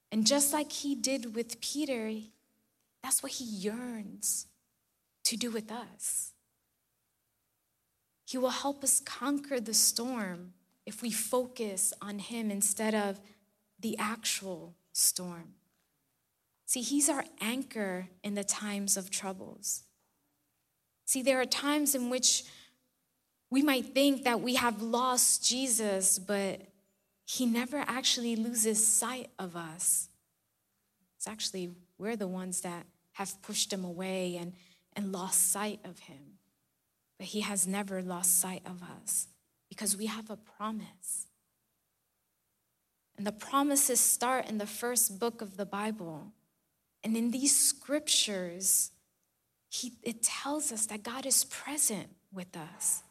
And 0.09 0.25
just 0.25 0.53
like 0.53 0.71
he 0.71 0.95
did 0.95 1.35
with 1.35 1.59
Peter, 1.59 2.09
that's 3.03 3.21
what 3.21 3.33
he 3.33 3.43
yearns 3.43 4.47
to 5.25 5.35
do 5.35 5.51
with 5.51 5.69
us. 5.69 6.31
He 8.25 8.37
will 8.37 8.51
help 8.51 8.81
us 8.81 9.01
conquer 9.01 9.59
the 9.59 9.73
storm 9.73 10.53
if 10.85 11.01
we 11.01 11.11
focus 11.11 11.91
on 12.01 12.19
him 12.19 12.49
instead 12.49 12.95
of 12.95 13.19
the 13.77 13.97
actual 13.97 14.73
storm. 14.93 15.55
See, 16.65 16.81
he's 16.81 17.09
our 17.09 17.25
anchor 17.41 18.07
in 18.23 18.35
the 18.35 18.45
times 18.45 18.95
of 18.95 19.11
troubles. 19.11 19.83
See, 21.03 21.21
there 21.21 21.41
are 21.41 21.45
times 21.45 21.93
in 21.93 22.09
which 22.09 22.45
we 23.51 23.61
might 23.61 23.93
think 23.93 24.23
that 24.23 24.41
we 24.41 24.55
have 24.55 24.81
lost 24.81 25.45
Jesus, 25.45 26.17
but 26.17 26.61
he 27.25 27.45
never 27.45 27.83
actually 27.85 28.37
loses 28.37 28.85
sight 28.85 29.29
of 29.37 29.57
us. 29.57 30.07
It's 31.17 31.27
actually, 31.27 31.71
we're 31.97 32.15
the 32.15 32.29
ones 32.29 32.61
that 32.61 32.85
have 33.13 33.39
pushed 33.41 33.71
him 33.71 33.83
away 33.83 34.37
and, 34.37 34.53
and 34.95 35.11
lost 35.11 35.51
sight 35.51 35.81
of 35.83 35.99
him. 35.99 36.39
But 37.19 37.27
he 37.27 37.41
has 37.41 37.67
never 37.67 38.01
lost 38.01 38.39
sight 38.39 38.63
of 38.65 38.81
us 39.01 39.27
because 39.69 39.97
we 39.97 40.05
have 40.05 40.29
a 40.29 40.37
promise. 40.37 41.27
And 43.17 43.27
the 43.27 43.33
promises 43.33 43.99
start 43.99 44.49
in 44.49 44.57
the 44.59 44.65
first 44.65 45.19
book 45.19 45.41
of 45.41 45.57
the 45.57 45.65
Bible. 45.65 46.31
And 47.03 47.17
in 47.17 47.31
these 47.31 47.55
scriptures, 47.55 48.91
he, 49.69 49.91
it 50.03 50.23
tells 50.23 50.71
us 50.71 50.85
that 50.87 51.03
God 51.03 51.25
is 51.25 51.43
present 51.43 52.07
with 52.33 52.55
us. 52.55 53.03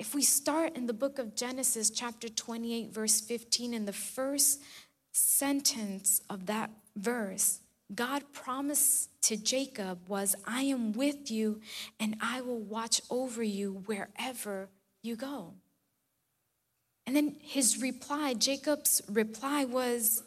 If 0.00 0.14
we 0.14 0.22
start 0.22 0.78
in 0.78 0.86
the 0.86 0.94
book 0.94 1.18
of 1.18 1.36
Genesis, 1.36 1.90
chapter 1.90 2.30
28, 2.30 2.90
verse 2.90 3.20
15, 3.20 3.74
in 3.74 3.84
the 3.84 3.92
first 3.92 4.62
sentence 5.12 6.22
of 6.30 6.46
that 6.46 6.70
verse, 6.96 7.60
God 7.94 8.22
promised 8.32 9.10
to 9.24 9.36
Jacob 9.36 9.98
was, 10.08 10.34
I 10.46 10.62
am 10.62 10.92
with 10.92 11.30
you 11.30 11.60
and 12.00 12.16
I 12.18 12.40
will 12.40 12.62
watch 12.62 13.02
over 13.10 13.42
you 13.42 13.82
wherever 13.84 14.70
you 15.02 15.16
go. 15.16 15.52
And 17.06 17.14
then 17.14 17.36
his 17.42 17.82
reply, 17.82 18.32
Jacob's 18.32 19.02
reply 19.06 19.66
was 19.66 20.22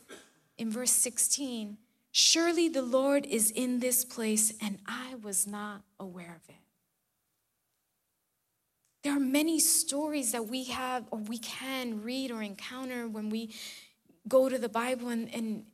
in 0.56 0.70
verse 0.70 0.92
16 0.92 1.80
Surely 2.12 2.70
the 2.70 2.84
Lord 2.84 3.26
is 3.26 3.50
in 3.50 3.80
this 3.80 4.06
place, 4.06 4.54
and 4.62 4.78
I 4.86 5.16
was 5.24 5.48
not 5.48 5.82
aware 6.00 6.40
of 6.44 6.48
it. 6.48 6.63
There 9.04 9.16
are 9.16 9.20
many 9.20 9.60
stories 9.60 10.32
that 10.32 10.48
we 10.48 10.66
have 10.66 11.06
or 11.12 11.20
we 11.20 11.38
can 11.38 12.02
read 12.02 12.32
or 12.32 12.42
encounter 12.42 13.08
when 13.08 13.30
we 13.30 13.54
go 14.28 14.48
to 14.48 14.58
the 14.58 14.70
Bible 14.70 15.10
and, 15.10 15.34
and 15.34 15.66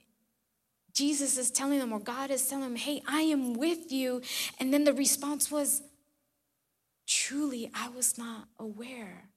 Jesus 0.94 1.38
is 1.38 1.52
telling 1.52 1.80
them, 1.80 1.94
or 1.94 2.00
God 2.00 2.32
is 2.32 2.46
telling 2.48 2.66
them, 2.66 2.76
hey, 2.76 3.02
I 3.08 3.22
am 3.22 3.54
with 3.54 3.92
you. 3.92 4.22
And 4.60 4.74
then 4.74 4.84
the 4.84 4.94
response 4.94 5.52
was, 5.52 5.84
truly, 7.08 7.72
I 7.74 7.90
was 7.90 8.18
not 8.18 8.48
aware 8.58 9.30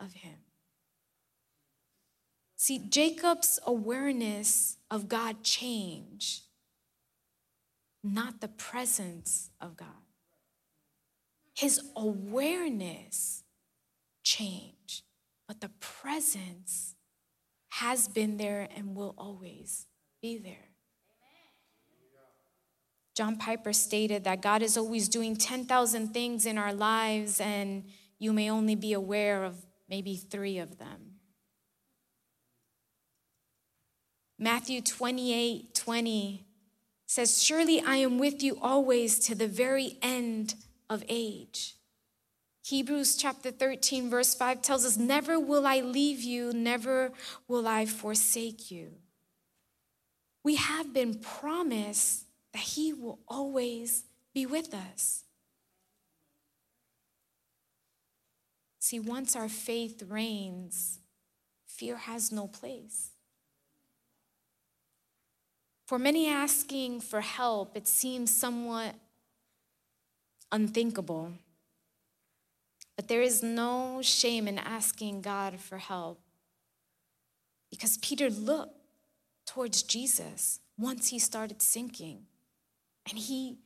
of 0.00 0.14
him. 0.14 0.36
See, 2.56 2.78
Jacob's 2.78 3.60
awareness 3.66 4.78
of 4.90 5.08
God 5.08 5.44
changed, 5.44 6.44
not 8.02 8.40
the 8.40 8.48
presence 8.48 9.50
of 9.60 9.76
God 9.76 10.03
his 11.54 11.80
awareness 11.96 13.44
changed, 14.24 15.02
but 15.46 15.60
the 15.60 15.70
presence 15.80 16.96
has 17.70 18.08
been 18.08 18.36
there 18.36 18.68
and 18.76 18.94
will 18.94 19.14
always 19.16 19.86
be 20.20 20.36
there. 20.36 20.70
John 23.14 23.36
Piper 23.36 23.72
stated 23.72 24.24
that 24.24 24.42
God 24.42 24.60
is 24.60 24.76
always 24.76 25.08
doing 25.08 25.36
10,000 25.36 26.08
things 26.12 26.46
in 26.46 26.58
our 26.58 26.74
lives, 26.74 27.40
and 27.40 27.84
you 28.18 28.32
may 28.32 28.50
only 28.50 28.74
be 28.74 28.92
aware 28.92 29.44
of 29.44 29.54
maybe 29.88 30.16
three 30.16 30.58
of 30.58 30.78
them. 30.78 31.14
Matthew 34.36 34.80
28 34.80 35.74
20 35.76 36.44
says, 37.06 37.42
Surely 37.42 37.80
I 37.80 37.96
am 37.96 38.18
with 38.18 38.42
you 38.42 38.58
always 38.60 39.20
to 39.20 39.36
the 39.36 39.46
very 39.46 39.96
end 40.02 40.56
of 40.88 41.02
age. 41.08 41.76
Hebrews 42.64 43.16
chapter 43.16 43.50
13, 43.50 44.08
verse 44.08 44.34
5 44.34 44.62
tells 44.62 44.86
us, 44.86 44.96
Never 44.96 45.38
will 45.38 45.66
I 45.66 45.80
leave 45.80 46.22
you, 46.22 46.52
never 46.52 47.12
will 47.46 47.68
I 47.68 47.84
forsake 47.84 48.70
you. 48.70 48.92
We 50.42 50.56
have 50.56 50.92
been 50.92 51.14
promised 51.14 52.24
that 52.52 52.62
He 52.62 52.92
will 52.92 53.18
always 53.28 54.04
be 54.32 54.46
with 54.46 54.74
us. 54.74 55.24
See, 58.78 59.00
once 59.00 59.34
our 59.34 59.48
faith 59.48 60.02
reigns, 60.08 61.00
fear 61.66 61.96
has 61.96 62.30
no 62.30 62.46
place. 62.46 63.10
For 65.86 65.98
many 65.98 66.28
asking 66.28 67.00
for 67.00 67.20
help, 67.20 67.76
it 67.76 67.86
seems 67.86 68.30
somewhat 68.30 68.94
unthinkable. 70.54 71.32
But 72.96 73.08
there 73.08 73.22
is 73.22 73.42
no 73.42 74.00
shame 74.02 74.46
in 74.46 74.58
asking 74.58 75.22
God 75.22 75.60
for 75.60 75.78
help 75.78 76.20
because 77.70 77.98
Peter 77.98 78.30
looked 78.30 78.78
towards 79.46 79.82
Jesus 79.82 80.60
once 80.78 81.08
he 81.08 81.18
started 81.18 81.60
sinking 81.60 82.26
and 83.10 83.18
he 83.18 83.58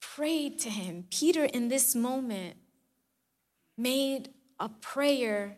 prayed 0.00 0.60
to 0.60 0.70
him. 0.70 1.06
Peter, 1.10 1.44
in 1.44 1.68
this 1.68 1.96
moment, 1.96 2.56
made 3.76 4.28
a 4.60 4.68
prayer, 4.68 5.56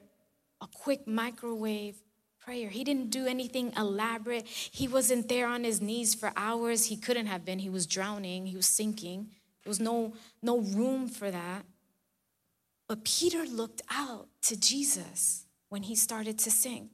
a 0.62 0.66
quick 0.66 1.06
microwave 1.06 1.96
prayer. 2.40 2.70
He 2.70 2.82
didn't 2.82 3.10
do 3.10 3.26
anything 3.26 3.74
elaborate. 3.76 4.46
He 4.46 4.88
wasn't 4.88 5.28
there 5.28 5.48
on 5.48 5.64
his 5.64 5.82
knees 5.82 6.14
for 6.14 6.32
hours. 6.34 6.86
He 6.86 6.96
couldn't 6.96 7.26
have 7.26 7.44
been. 7.44 7.58
He 7.58 7.68
was 7.68 7.86
drowning, 7.86 8.46
he 8.46 8.56
was 8.56 8.66
sinking. 8.66 9.32
There 9.66 9.70
was 9.70 9.80
no, 9.80 10.12
no 10.42 10.60
room 10.60 11.08
for 11.08 11.28
that. 11.28 11.64
But 12.86 13.04
Peter 13.04 13.44
looked 13.44 13.82
out 13.90 14.28
to 14.42 14.56
Jesus 14.56 15.44
when 15.70 15.82
he 15.82 15.96
started 15.96 16.38
to 16.38 16.52
sink. 16.52 16.92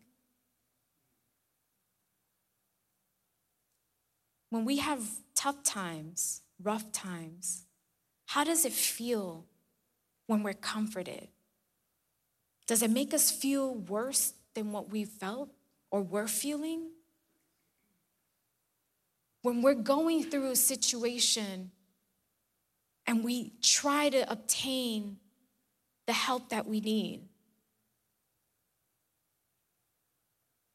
When 4.48 4.64
we 4.64 4.78
have 4.78 5.02
tough 5.34 5.62
times, 5.62 6.40
rough 6.62 6.90
times, 6.92 7.64
how 8.24 8.42
does 8.42 8.64
it 8.64 8.72
feel 8.72 9.44
when 10.26 10.42
we're 10.42 10.54
comforted? 10.54 11.28
Does 12.66 12.82
it 12.82 12.90
make 12.90 13.12
us 13.12 13.30
feel 13.30 13.74
worse 13.74 14.32
than 14.54 14.72
what 14.72 14.88
we 14.88 15.04
felt 15.04 15.50
or 15.90 16.00
were 16.00 16.26
feeling? 16.26 16.88
When 19.42 19.60
we're 19.60 19.74
going 19.74 20.24
through 20.24 20.52
a 20.52 20.56
situation 20.56 21.70
and 23.06 23.24
we 23.24 23.52
try 23.62 24.08
to 24.08 24.30
obtain 24.30 25.18
the 26.06 26.12
help 26.12 26.50
that 26.50 26.66
we 26.66 26.80
need, 26.80 27.22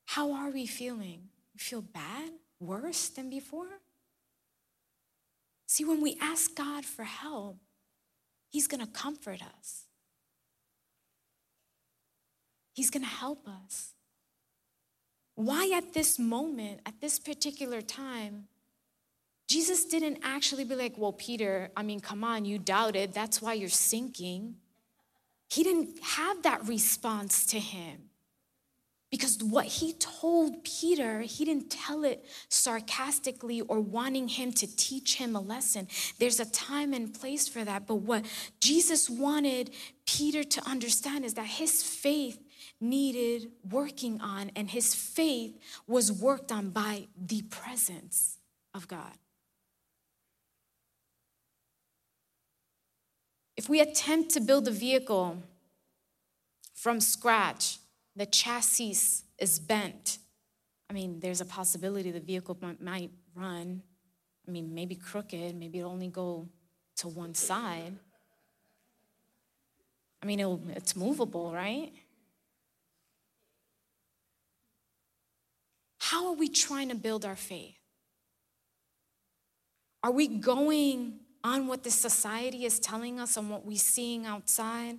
how 0.06 0.34
are 0.34 0.50
we 0.50 0.66
feeling? 0.66 1.30
We 1.54 1.60
feel 1.60 1.82
bad, 1.82 2.32
worse 2.60 3.10
than 3.10 3.30
before? 3.30 3.82
See, 5.68 5.84
when 5.84 6.02
we 6.02 6.18
ask 6.22 6.56
God 6.56 6.86
for 6.86 7.04
help, 7.04 7.58
He's 8.50 8.68
gonna 8.68 8.88
comfort 8.88 9.42
us. 9.42 9.88
He's 12.78 12.92
going 12.92 13.02
to 13.02 13.10
help 13.10 13.48
us. 13.48 13.96
Why 15.34 15.72
at 15.76 15.96
this 15.96 16.20
moment, 16.20 16.82
at 16.86 17.02
this 17.02 17.18
particular 17.18 17.82
time, 17.82 18.50
Jesus 19.48 19.86
didn't 19.86 20.20
actually 20.24 20.66
be 20.66 20.76
like, 20.76 20.98
Well, 20.98 21.14
Peter, 21.14 21.72
I 21.76 21.84
mean, 21.84 22.00
come 22.00 22.24
on, 22.24 22.46
you 22.46 22.60
doubted. 22.60 23.14
That's 23.14 23.42
why 23.42 23.54
you're 23.54 23.70
sinking. 23.70 24.56
He 25.50 25.64
didn't 25.64 26.00
have 26.04 26.44
that 26.44 26.68
response 26.68 27.46
to 27.48 27.60
him. 27.60 28.10
Because 29.10 29.42
what 29.42 29.66
he 29.66 29.94
told 29.94 30.66
Peter, 30.66 31.22
he 31.22 31.46
didn't 31.46 31.70
tell 31.70 32.04
it 32.04 32.26
sarcastically 32.50 33.62
or 33.62 33.80
wanting 33.80 34.28
him 34.28 34.52
to 34.52 34.76
teach 34.76 35.16
him 35.16 35.34
a 35.34 35.40
lesson. 35.40 35.88
There's 36.20 36.42
a 36.42 36.52
time 36.52 36.94
and 36.94 37.14
place 37.14 37.48
for 37.48 37.64
that. 37.64 37.88
But 37.88 37.96
what 37.96 38.26
Jesus 38.60 39.10
wanted 39.10 39.74
Peter 40.06 40.44
to 40.44 40.70
understand 40.70 41.24
is 41.24 41.36
that 41.36 41.46
his 41.46 41.82
faith 41.82 42.44
needed 42.82 43.50
working 43.70 44.20
on, 44.20 44.52
and 44.56 44.70
his 44.70 44.94
faith 44.94 45.58
was 45.88 46.12
worked 46.12 46.52
on 46.52 46.70
by 46.70 47.08
the 47.18 47.44
presence 47.44 48.40
of 48.74 48.90
God. 48.90 49.14
If 53.58 53.68
we 53.68 53.82
attempt 53.82 54.30
to 54.36 54.40
build 54.40 54.68
a 54.68 54.72
vehicle 54.72 55.42
from 56.76 57.02
scratch, 57.02 57.80
the 58.16 58.28
chassis 58.28 58.96
is 59.40 59.60
bent. 59.60 60.20
I 60.90 60.94
mean, 60.94 61.20
there's 61.20 61.42
a 61.42 61.46
possibility 61.46 62.12
the 62.12 62.20
vehicle 62.20 62.58
might 62.80 63.10
run. 63.36 63.82
I 64.48 64.52
mean, 64.52 64.74
maybe 64.74 64.96
crooked, 64.96 65.56
maybe 65.56 65.80
it'll 65.80 65.92
only 65.92 66.08
go 66.08 66.48
to 66.98 67.08
one 67.08 67.34
side. 67.34 67.94
I 70.22 70.26
mean, 70.26 70.40
it's 70.76 70.96
movable, 70.96 71.52
right? 71.52 71.92
How 76.00 76.28
are 76.28 76.34
we 76.34 76.48
trying 76.48 76.90
to 76.90 76.96
build 76.96 77.26
our 77.26 77.36
faith? 77.36 77.76
Are 80.04 80.12
we 80.12 80.28
going 80.28 81.20
on 81.48 81.66
what 81.66 81.84
the 81.84 81.92
society 81.92 82.66
is 82.66 82.78
telling 82.78 83.20
us 83.20 83.38
and 83.38 83.50
what 83.50 83.66
we're 83.66 83.78
seeing 83.78 84.26
outside? 84.26 84.98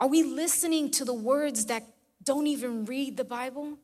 Are 0.00 0.08
we 0.08 0.24
listening 0.24 0.90
to 0.92 1.04
the 1.04 1.14
words 1.14 1.66
that 1.66 1.84
don't 2.22 2.48
even 2.48 2.84
read 2.84 3.16
the 3.16 3.24
Bible? 3.24 3.78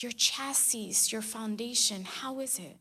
Your 0.00 0.12
chassis, 0.12 0.94
your 1.08 1.22
foundation, 1.22 2.04
how 2.04 2.40
is 2.40 2.58
it? 2.58 2.76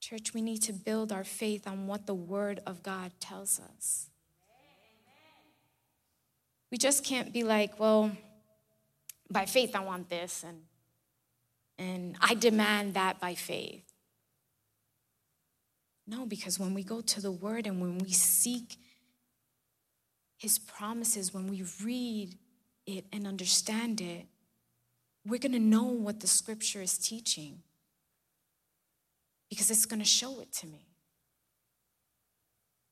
Church, 0.00 0.34
we 0.34 0.42
need 0.42 0.58
to 0.64 0.72
build 0.74 1.12
our 1.12 1.24
faith 1.24 1.66
on 1.66 1.86
what 1.86 2.06
the 2.06 2.14
Word 2.14 2.60
of 2.66 2.82
God 2.82 3.10
tells 3.20 3.58
us. 3.74 4.10
We 6.70 6.76
just 6.76 7.04
can't 7.04 7.32
be 7.32 7.42
like, 7.42 7.80
well, 7.80 8.12
by 9.30 9.46
faith 9.46 9.74
I 9.74 9.80
want 9.80 10.10
this 10.10 10.44
and 10.46 10.58
and 11.78 12.16
I 12.20 12.34
demand 12.34 12.94
that 12.94 13.20
by 13.20 13.34
faith. 13.34 13.84
No, 16.06 16.26
because 16.26 16.58
when 16.58 16.74
we 16.74 16.82
go 16.82 17.00
to 17.00 17.20
the 17.20 17.32
word 17.32 17.66
and 17.66 17.80
when 17.80 17.98
we 17.98 18.12
seek 18.12 18.76
his 20.36 20.58
promises, 20.58 21.32
when 21.32 21.48
we 21.48 21.64
read 21.82 22.36
it 22.86 23.06
and 23.12 23.26
understand 23.26 24.00
it, 24.00 24.26
we're 25.26 25.38
going 25.38 25.52
to 25.52 25.58
know 25.58 25.84
what 25.84 26.20
the 26.20 26.26
scripture 26.26 26.82
is 26.82 26.98
teaching 26.98 27.62
because 29.48 29.70
it's 29.70 29.86
going 29.86 30.00
to 30.00 30.06
show 30.06 30.40
it 30.40 30.52
to 30.52 30.66
me. 30.66 30.86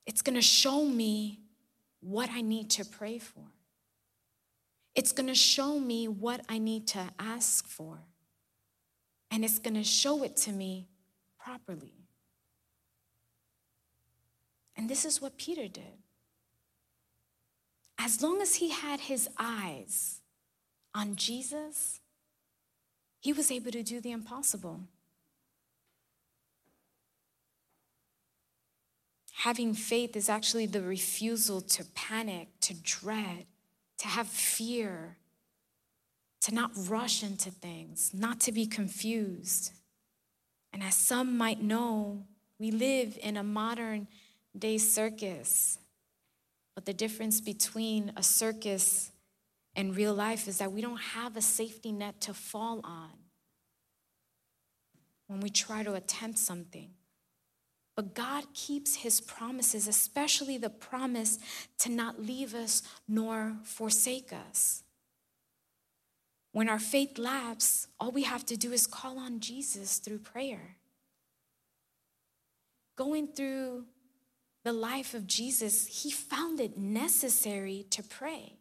It's 0.05 0.21
going 0.21 0.35
to 0.35 0.41
show 0.41 0.83
me 0.83 1.39
what 2.01 2.29
I 2.31 2.41
need 2.41 2.71
to 2.71 2.85
pray 2.85 3.19
for. 3.19 3.43
It's 4.95 5.11
going 5.11 5.27
to 5.27 5.35
show 5.35 5.79
me 5.79 6.07
what 6.07 6.41
I 6.49 6.57
need 6.57 6.87
to 6.89 7.09
ask 7.19 7.67
for. 7.67 7.99
And 9.33 9.43
it's 9.43 9.57
going 9.57 9.73
to 9.73 9.83
show 9.83 10.21
it 10.21 10.37
to 10.37 10.51
me 10.51 10.87
properly. 11.43 11.95
And 14.77 14.87
this 14.87 15.05
is 15.05 15.19
what 15.19 15.39
Peter 15.39 15.67
did. 15.67 15.97
As 17.97 18.21
long 18.21 18.43
as 18.43 18.55
he 18.55 18.69
had 18.69 18.99
his 18.99 19.27
eyes 19.39 20.19
on 20.93 21.15
Jesus, 21.15 21.99
he 23.21 23.33
was 23.33 23.49
able 23.49 23.71
to 23.71 23.81
do 23.81 23.99
the 23.99 24.11
impossible. 24.11 24.81
Having 29.37 29.73
faith 29.73 30.15
is 30.15 30.29
actually 30.29 30.67
the 30.67 30.81
refusal 30.81 31.59
to 31.59 31.85
panic, 31.95 32.49
to 32.61 32.75
dread, 32.75 33.47
to 33.97 34.07
have 34.07 34.27
fear, 34.27 35.17
to 36.43 36.53
not 36.53 36.71
rush 36.87 37.23
into 37.23 37.51
things, 37.51 38.11
not 38.13 38.39
to 38.41 38.51
be 38.51 38.65
confused. 38.65 39.71
And 40.73 40.83
as 40.83 40.95
some 40.95 41.37
might 41.37 41.61
know, 41.61 42.25
we 42.59 42.71
live 42.71 43.17
in 43.21 43.37
a 43.37 43.43
modern 43.43 44.07
day 44.57 44.77
circus. 44.77 45.79
But 46.75 46.85
the 46.85 46.93
difference 46.93 47.41
between 47.41 48.11
a 48.17 48.23
circus 48.23 49.11
and 49.75 49.95
real 49.95 50.13
life 50.13 50.47
is 50.47 50.57
that 50.57 50.71
we 50.71 50.81
don't 50.81 51.01
have 51.01 51.37
a 51.37 51.41
safety 51.41 51.91
net 51.91 52.21
to 52.21 52.33
fall 52.33 52.81
on. 52.83 53.09
when 55.27 55.39
we 55.39 55.49
try 55.49 55.81
to 55.81 55.93
attempt 55.93 56.37
something. 56.37 56.91
But 57.95 58.13
God 58.13 58.53
keeps 58.53 58.97
his 58.97 59.21
promises, 59.21 59.87
especially 59.87 60.57
the 60.57 60.69
promise 60.69 61.39
to 61.79 61.89
not 61.89 62.21
leave 62.21 62.53
us 62.53 62.83
nor 63.07 63.57
forsake 63.63 64.31
us. 64.33 64.83
When 66.53 66.69
our 66.69 66.79
faith 66.79 67.17
lapses, 67.17 67.87
all 67.99 68.11
we 68.11 68.23
have 68.23 68.45
to 68.45 68.55
do 68.55 68.71
is 68.71 68.87
call 68.87 69.17
on 69.17 69.39
Jesus 69.39 69.97
through 69.97 70.19
prayer. 70.19 70.77
Going 72.95 73.27
through 73.27 73.85
the 74.63 74.71
life 74.71 75.15
of 75.15 75.25
Jesus, 75.27 76.03
he 76.03 76.11
found 76.11 76.59
it 76.59 76.77
necessary 76.77 77.87
to 77.89 78.03
pray. 78.03 78.59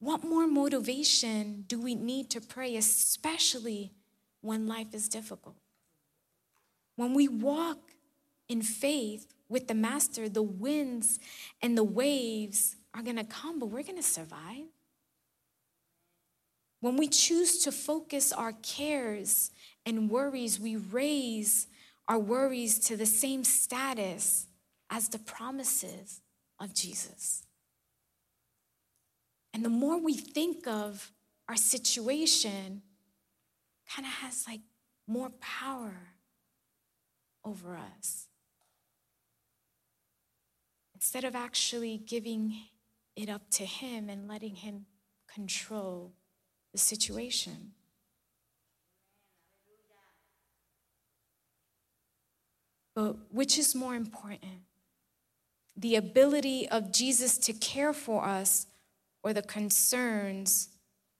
What 0.00 0.24
more 0.24 0.46
motivation 0.46 1.66
do 1.68 1.80
we 1.80 1.94
need 1.94 2.30
to 2.30 2.40
pray, 2.40 2.76
especially 2.76 3.92
when 4.40 4.66
life 4.66 4.94
is 4.94 5.08
difficult? 5.10 5.56
When 6.96 7.12
we 7.12 7.28
walk 7.28 7.78
in 8.48 8.62
faith 8.62 9.26
with 9.50 9.68
the 9.68 9.74
Master, 9.74 10.28
the 10.28 10.42
winds 10.42 11.18
and 11.60 11.76
the 11.76 11.84
waves 11.84 12.76
are 12.94 13.02
going 13.02 13.16
to 13.16 13.24
come, 13.24 13.58
but 13.58 13.66
we're 13.66 13.82
going 13.82 13.96
to 13.96 14.02
survive. 14.02 14.68
When 16.86 16.96
we 16.96 17.08
choose 17.08 17.64
to 17.64 17.72
focus 17.72 18.32
our 18.32 18.52
cares 18.52 19.50
and 19.84 20.08
worries, 20.08 20.60
we 20.60 20.76
raise 20.76 21.66
our 22.06 22.20
worries 22.20 22.78
to 22.78 22.96
the 22.96 23.06
same 23.06 23.42
status 23.42 24.46
as 24.88 25.08
the 25.08 25.18
promises 25.18 26.20
of 26.60 26.74
Jesus. 26.74 27.42
And 29.52 29.64
the 29.64 29.68
more 29.68 29.98
we 29.98 30.14
think 30.14 30.68
of 30.68 31.10
our 31.48 31.56
situation, 31.56 32.82
kind 33.92 34.06
of 34.06 34.12
has 34.12 34.44
like 34.46 34.60
more 35.08 35.30
power 35.40 36.12
over 37.44 37.76
us. 37.76 38.28
Instead 40.94 41.24
of 41.24 41.34
actually 41.34 41.98
giving 41.98 42.54
it 43.16 43.28
up 43.28 43.50
to 43.50 43.64
Him 43.64 44.08
and 44.08 44.28
letting 44.28 44.54
Him 44.54 44.86
control 45.26 46.12
the 46.76 46.80
situation. 46.80 47.72
But 52.94 53.32
which 53.32 53.58
is 53.58 53.74
more 53.74 53.94
important? 53.94 54.60
The 55.74 55.96
ability 55.96 56.68
of 56.68 56.92
Jesus 56.92 57.38
to 57.38 57.54
care 57.54 57.94
for 57.94 58.24
us 58.24 58.66
or 59.22 59.32
the 59.32 59.40
concerns 59.40 60.68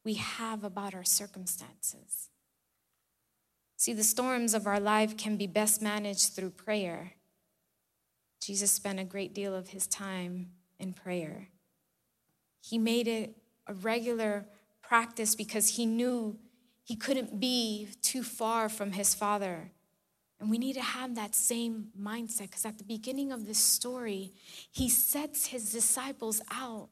we 0.04 0.14
have 0.14 0.62
about 0.62 0.94
our 0.94 1.04
circumstances? 1.04 2.28
See, 3.78 3.94
the 3.94 4.04
storms 4.04 4.52
of 4.52 4.66
our 4.66 4.78
life 4.78 5.16
can 5.16 5.38
be 5.38 5.46
best 5.46 5.80
managed 5.80 6.34
through 6.34 6.50
prayer. 6.50 7.12
Jesus 8.42 8.70
spent 8.70 9.00
a 9.00 9.04
great 9.04 9.32
deal 9.32 9.54
of 9.54 9.68
his 9.68 9.86
time 9.86 10.50
in 10.78 10.92
prayer. 10.92 11.48
He 12.60 12.76
made 12.76 13.08
it 13.08 13.36
a 13.66 13.72
regular 13.72 14.44
practice 14.88 15.34
because 15.34 15.76
he 15.76 15.86
knew 15.86 16.38
he 16.84 16.96
couldn't 16.96 17.40
be 17.40 17.88
too 18.02 18.22
far 18.22 18.68
from 18.68 18.92
his 18.92 19.14
father. 19.14 19.72
And 20.38 20.50
we 20.50 20.58
need 20.58 20.74
to 20.74 20.82
have 20.82 21.14
that 21.14 21.34
same 21.34 21.88
mindset 22.00 22.42
because 22.42 22.64
at 22.64 22.78
the 22.78 22.84
beginning 22.84 23.32
of 23.32 23.46
this 23.46 23.58
story, 23.58 24.32
he 24.70 24.88
sets 24.88 25.46
his 25.46 25.72
disciples 25.72 26.42
out 26.50 26.88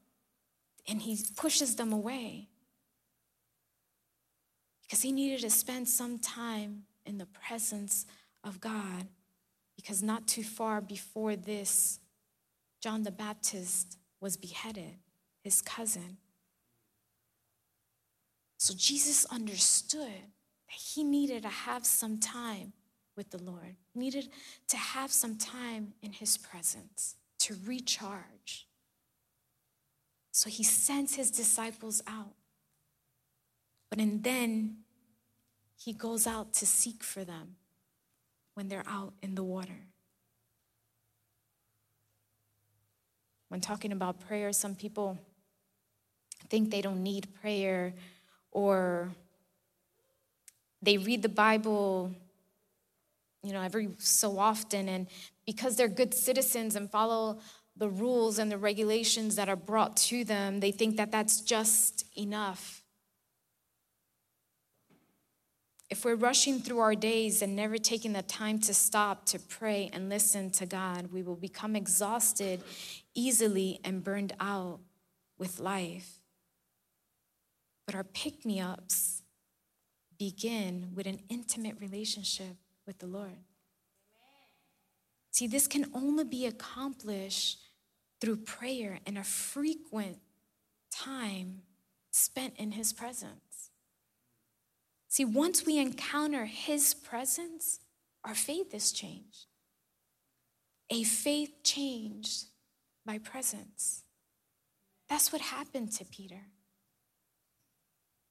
and 0.89 1.03
he 1.03 1.19
pushes 1.37 1.77
them 1.77 1.93
away 1.93 2.49
because 4.83 5.03
he 5.03 5.13
needed 5.13 5.41
to 5.41 5.51
spend 5.51 5.89
some 5.89 6.19
time 6.19 6.85
in 7.07 7.19
the 7.19 7.27
presence 7.27 8.07
of 8.43 8.61
God. 8.61 9.09
Because 9.77 10.03
not 10.03 10.27
too 10.27 10.45
far 10.45 10.81
before 10.81 11.37
this, 11.37 11.99
John 12.81 13.03
the 13.03 13.11
Baptist 13.11 13.99
was 14.21 14.37
beheaded, 14.37 14.97
his 15.43 15.61
cousin. 15.61 16.19
So 18.59 18.75
Jesus 18.77 19.25
understood 19.27 20.09
that 20.69 20.77
he 20.77 21.05
needed 21.05 21.43
to 21.43 21.49
have 21.49 21.85
some 21.85 22.19
time 22.19 22.73
with 23.17 23.31
the 23.31 23.43
Lord, 23.43 23.77
needed 23.95 24.29
to 24.69 24.77
have 24.77 25.13
some 25.13 25.37
time 25.37 25.95
in 26.03 26.13
his 26.13 26.37
presence 26.37 27.17
to 27.41 27.57
recharge. 27.65 28.67
So 30.33 30.51
he 30.51 30.65
sends 30.65 31.15
his 31.15 31.31
disciples 31.31 32.03
out. 32.07 32.35
But 33.91 34.01
and 34.01 34.25
then 34.25 34.79
he 35.77 35.93
goes 35.93 36.27
out 36.27 36.53
to 36.55 36.67
seek 36.67 37.03
for 37.03 37.25
them 37.25 37.57
when 38.55 38.69
they're 38.69 38.85
out 38.89 39.13
in 39.23 39.35
the 39.35 39.45
water. 39.45 39.87
When 43.49 43.61
talking 43.61 43.93
about 43.93 44.19
prayer, 44.19 44.53
some 44.53 44.75
people 44.75 45.19
think 46.49 46.71
they 46.71 46.81
don't 46.81 47.03
need 47.03 47.29
prayer 47.41 47.95
or 48.55 49.11
they 50.81 50.97
read 50.97 51.21
the 51.21 51.29
Bible 51.29 52.11
you 53.43 53.53
know 53.53 53.61
every 53.61 53.91
so 53.99 54.39
often 54.39 54.89
and 54.89 55.07
because 55.45 55.77
they're 55.77 55.89
good 55.89 56.15
citizens 56.15 56.75
and 56.77 56.91
follow 56.91 57.39
the 57.77 57.91
rules 57.91 58.39
and 58.39 58.51
the 58.51 58.57
regulations 58.57 59.37
that 59.37 59.51
are 59.51 59.57
brought 59.57 59.97
to 59.99 60.25
them 60.25 60.61
they 60.61 60.73
think 60.73 60.97
that 60.97 61.13
that's 61.13 61.43
just 61.43 62.07
enough 62.17 62.85
If 65.91 66.05
we're 66.05 66.17
rushing 66.17 66.59
through 66.59 66.81
our 66.81 66.95
days 66.95 67.43
and 67.43 67.55
never 67.55 67.79
taking 67.79 68.15
the 68.15 68.23
time 68.23 68.59
to 68.61 68.75
stop 68.75 69.27
to 69.27 69.39
pray 69.39 69.91
and 69.93 70.09
listen 70.09 70.51
to 70.53 70.67
God, 70.67 71.13
we 71.13 71.23
will 71.23 71.37
become 71.37 71.77
exhausted 71.77 72.63
easily 73.15 73.79
and 73.85 74.03
burned 74.03 74.33
out 74.41 74.81
with 75.39 75.61
life. 75.61 76.24
But 77.87 77.95
our 77.95 78.05
pick 78.05 78.45
me 78.45 78.61
ups 78.61 79.23
begin 80.19 80.91
with 80.95 81.07
an 81.07 81.21
intimate 81.29 81.77
relationship 81.81 82.57
with 82.87 82.99
the 82.99 83.07
Lord. 83.07 83.39
See, 85.31 85.47
this 85.47 85.67
can 85.67 85.91
only 85.93 86.25
be 86.25 86.47
accomplished 86.47 87.59
through 88.21 88.37
prayer 88.37 89.01
and 89.07 89.19
a 89.19 89.25
frequent 89.25 90.19
time 90.91 91.63
spent 92.11 92.55
in 92.57 92.73
His 92.73 92.93
presence. 92.93 93.71
See, 95.09 95.25
once 95.25 95.67
we 95.67 95.79
encounter 95.79 96.45
His 96.45 96.95
presence, 96.95 97.81
our 98.25 98.35
faith 98.35 98.73
is 98.73 98.93
changed. 98.93 99.47
A 100.91 101.03
faith 101.03 101.53
changed 101.65 102.47
by 103.05 103.19
presence. 103.19 104.05
That's 105.09 105.33
what 105.33 105.43
happened 105.43 105.93
to 105.93 106.05
Peter. 106.05 106.43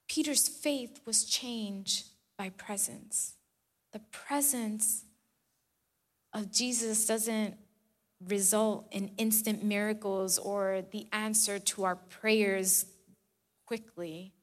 Peter's 0.08 0.48
faith 0.48 1.02
was 1.06 1.24
changed 1.26 2.06
by 2.38 2.50
presence. 2.50 3.34
The 3.92 4.00
presence 4.12 5.06
of 6.34 6.52
Jesus 6.52 7.06
doesn't 7.06 7.56
result 8.28 8.88
in 8.92 9.12
instant 9.18 9.63
miracles 9.63 10.38
or 10.38 10.84
the 10.92 11.08
answer 11.12 11.60
to 11.60 11.84
our 11.84 11.96
prayers 11.96 12.86
quickly. 13.66 14.34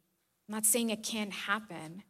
I'm 0.48 0.54
not 0.54 0.66
saying 0.66 0.90
it 0.90 1.02
can't 1.02 1.32
happen, 1.32 2.02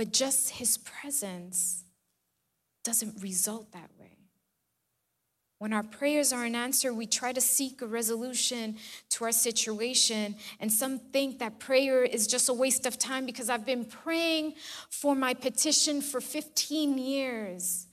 But 0.00 0.14
just 0.14 0.48
his 0.52 0.78
presence 0.78 1.84
doesn't 2.84 3.22
result 3.22 3.72
that 3.72 3.90
way. 3.98 4.09
When 5.60 5.74
our 5.74 5.82
prayers 5.82 6.32
are 6.32 6.46
unanswered, 6.46 6.96
we 6.96 7.04
try 7.04 7.34
to 7.34 7.40
seek 7.40 7.82
a 7.82 7.86
resolution 7.86 8.78
to 9.10 9.24
our 9.24 9.30
situation. 9.30 10.36
And 10.58 10.72
some 10.72 10.98
think 10.98 11.38
that 11.40 11.58
prayer 11.58 12.02
is 12.02 12.26
just 12.26 12.48
a 12.48 12.54
waste 12.54 12.86
of 12.86 12.98
time 12.98 13.26
because 13.26 13.50
I've 13.50 13.66
been 13.66 13.84
praying 13.84 14.54
for 14.88 15.14
my 15.14 15.34
petition 15.34 16.00
for 16.00 16.22
15 16.22 16.96
years. 16.96 17.86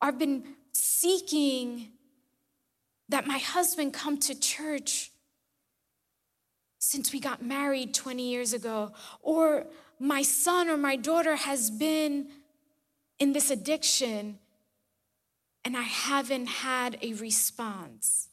I've 0.00 0.18
been 0.18 0.44
seeking 0.72 1.88
that 3.10 3.26
my 3.26 3.36
husband 3.36 3.92
come 3.92 4.16
to 4.20 4.40
church 4.40 5.12
since 6.78 7.12
we 7.12 7.20
got 7.20 7.42
married 7.42 7.92
20 7.92 8.30
years 8.30 8.54
ago. 8.54 8.92
Or 9.20 9.66
my 9.98 10.22
son 10.22 10.70
or 10.70 10.78
my 10.78 10.96
daughter 10.96 11.36
has 11.36 11.70
been 11.70 12.28
in 13.18 13.34
this 13.34 13.50
addiction 13.50 14.38
and 15.64 15.76
I 15.76 15.82
haven't 15.82 16.46
had 16.46 16.98
a 17.02 17.14
response. 17.14 18.28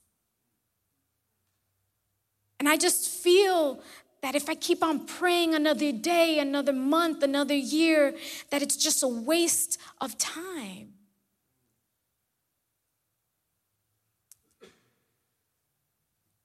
And 2.59 2.67
I 2.67 2.77
just 2.77 3.09
feel 3.09 3.81
that 4.21 4.35
if 4.35 4.49
I 4.49 4.55
keep 4.55 4.83
on 4.83 5.05
praying 5.05 5.53
another 5.53 5.91
day, 5.91 6.39
another 6.39 6.73
month, 6.73 7.21
another 7.21 7.53
year, 7.53 8.15
that 8.49 8.61
it's 8.61 8.75
just 8.75 9.03
a 9.03 9.07
waste 9.07 9.77
of 10.01 10.17
time. 10.17 10.93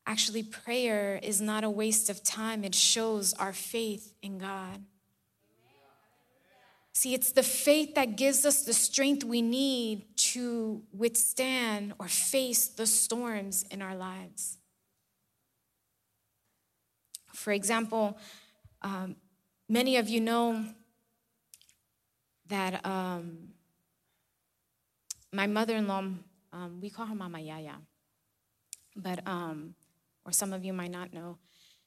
Actually, 0.05 0.43
prayer 0.43 1.19
is 1.23 1.41
not 1.41 1.65
a 1.65 1.71
waste 1.71 2.11
of 2.11 2.23
time, 2.23 2.65
it 2.65 2.75
shows 2.75 3.33
our 3.35 3.53
faith 3.53 4.13
in 4.21 4.39
God. 4.39 4.83
See, 7.03 7.15
it's 7.15 7.33
the 7.33 7.43
faith 7.43 7.97
that 7.97 8.15
gives 8.15 8.45
us 8.47 8.63
the 8.63 8.73
strength 8.73 9.25
we 9.25 9.43
need 9.43 10.17
to 10.35 10.85
withstand 10.93 11.95
or 11.99 12.07
face 12.07 12.69
the 12.69 12.87
storms 12.87 13.65
in 13.73 13.83
our 13.83 13.97
lives. 13.97 14.59
For 17.35 17.53
example, 17.53 18.17
um, 18.83 19.17
many 19.69 19.97
of 19.97 20.09
you 20.09 20.21
know 20.21 20.65
that 22.47 22.87
um, 22.87 23.49
my 25.33 25.49
mother 25.49 25.75
in 25.75 25.89
law, 25.89 26.05
um, 26.53 26.79
we 26.81 26.89
call 26.89 27.07
her 27.07 27.17
Mama 27.17 27.41
Yaya, 27.41 27.79
but, 28.95 29.27
um, 29.27 29.75
or 30.25 30.31
some 30.31 30.53
of 30.53 30.65
you 30.65 30.73
might 30.73 30.93
not 30.93 31.13
know, 31.13 31.39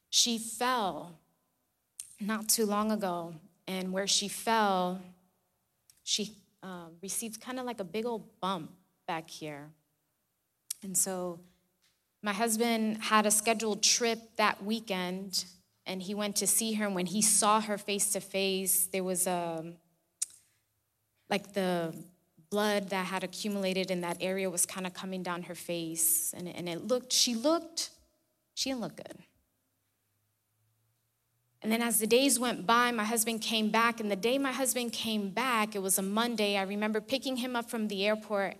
she 0.09 0.37
fell 0.37 1.19
not 2.19 2.49
too 2.49 2.65
long 2.65 2.91
ago, 2.91 3.35
and 3.67 3.91
where 3.91 4.07
she 4.07 4.27
fell, 4.27 5.01
she 6.03 6.35
uh, 6.63 6.87
received 7.01 7.41
kind 7.41 7.59
of 7.59 7.65
like 7.65 7.79
a 7.79 7.83
big 7.83 8.05
old 8.05 8.39
bump 8.39 8.71
back 9.07 9.29
here. 9.29 9.69
And 10.83 10.97
so 10.97 11.39
my 12.21 12.33
husband 12.33 12.97
had 13.03 13.25
a 13.25 13.31
scheduled 13.31 13.83
trip 13.83 14.19
that 14.37 14.63
weekend, 14.63 15.45
and 15.85 16.01
he 16.01 16.13
went 16.13 16.35
to 16.37 16.47
see 16.47 16.73
her. 16.73 16.85
And 16.85 16.95
when 16.95 17.05
he 17.05 17.21
saw 17.21 17.61
her 17.61 17.77
face 17.77 18.11
to 18.13 18.19
face, 18.19 18.87
there 18.87 19.03
was 19.03 19.27
a 19.27 19.57
um, 19.59 19.75
like 21.29 21.53
the 21.53 21.93
blood 22.49 22.89
that 22.89 23.05
had 23.07 23.23
accumulated 23.23 23.91
in 23.91 24.01
that 24.01 24.17
area 24.21 24.49
was 24.49 24.65
kind 24.65 24.85
of 24.85 24.93
coming 24.93 25.23
down 25.23 25.43
her 25.43 25.55
face. 25.55 26.33
And, 26.37 26.47
and 26.47 26.69
it 26.69 26.87
looked, 26.87 27.11
she 27.11 27.35
looked, 27.35 27.89
she 28.53 28.69
didn't 28.69 28.81
look 28.81 28.95
good. 28.95 29.17
And 31.65 31.71
then 31.71 31.81
as 31.81 31.97
the 31.97 32.05
days 32.05 32.39
went 32.39 32.67
by, 32.67 32.91
my 32.91 33.05
husband 33.05 33.41
came 33.41 33.71
back. 33.71 33.99
And 33.99 34.11
the 34.11 34.15
day 34.15 34.37
my 34.37 34.51
husband 34.51 34.91
came 34.93 35.31
back, 35.31 35.73
it 35.73 35.81
was 35.81 35.97
a 35.97 36.03
Monday. 36.03 36.57
I 36.57 36.61
remember 36.61 37.01
picking 37.01 37.37
him 37.37 37.55
up 37.55 37.71
from 37.71 37.87
the 37.87 38.05
airport, 38.05 38.57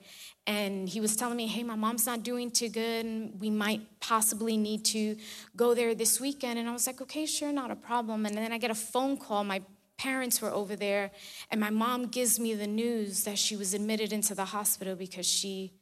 and 0.48 0.90
he 0.90 1.00
was 1.00 1.16
telling 1.16 1.38
me, 1.38 1.46
Hey, 1.46 1.62
my 1.62 1.76
mom's 1.76 2.08
not 2.08 2.24
doing 2.24 2.50
too 2.50 2.68
good. 2.68 3.06
And 3.06 3.40
we 3.40 3.52
might 3.52 3.82
possibly 4.00 4.58
need 4.58 4.86
to 4.86 5.18
go 5.56 5.76
there 5.76 5.94
this 5.94 6.20
weekend. 6.20 6.58
And 6.58 6.68
I 6.68 6.72
was 6.72 6.88
like, 6.88 7.00
Okay, 7.00 7.28
sure, 7.28 7.52
not 7.52 7.70
a 7.70 7.76
problem. 7.76 8.26
And 8.26 8.36
then 8.36 8.52
I 8.52 8.58
get 8.58 8.72
a 8.72 8.76
phone 8.76 9.18
call. 9.18 9.44
My 9.44 9.62
parents 10.00 10.42
were 10.42 10.50
over 10.50 10.76
there, 10.76 11.12
and 11.52 11.62
my 11.62 11.70
mom 11.70 12.08
gives 12.08 12.40
me 12.40 12.56
the 12.56 12.66
news 12.66 13.24
that 13.26 13.38
she 13.38 13.56
was 13.56 13.76
admitted 13.76 14.14
into 14.14 14.34
the 14.34 14.46
hospital 14.46 14.96
because 14.96 15.28
she 15.28 15.74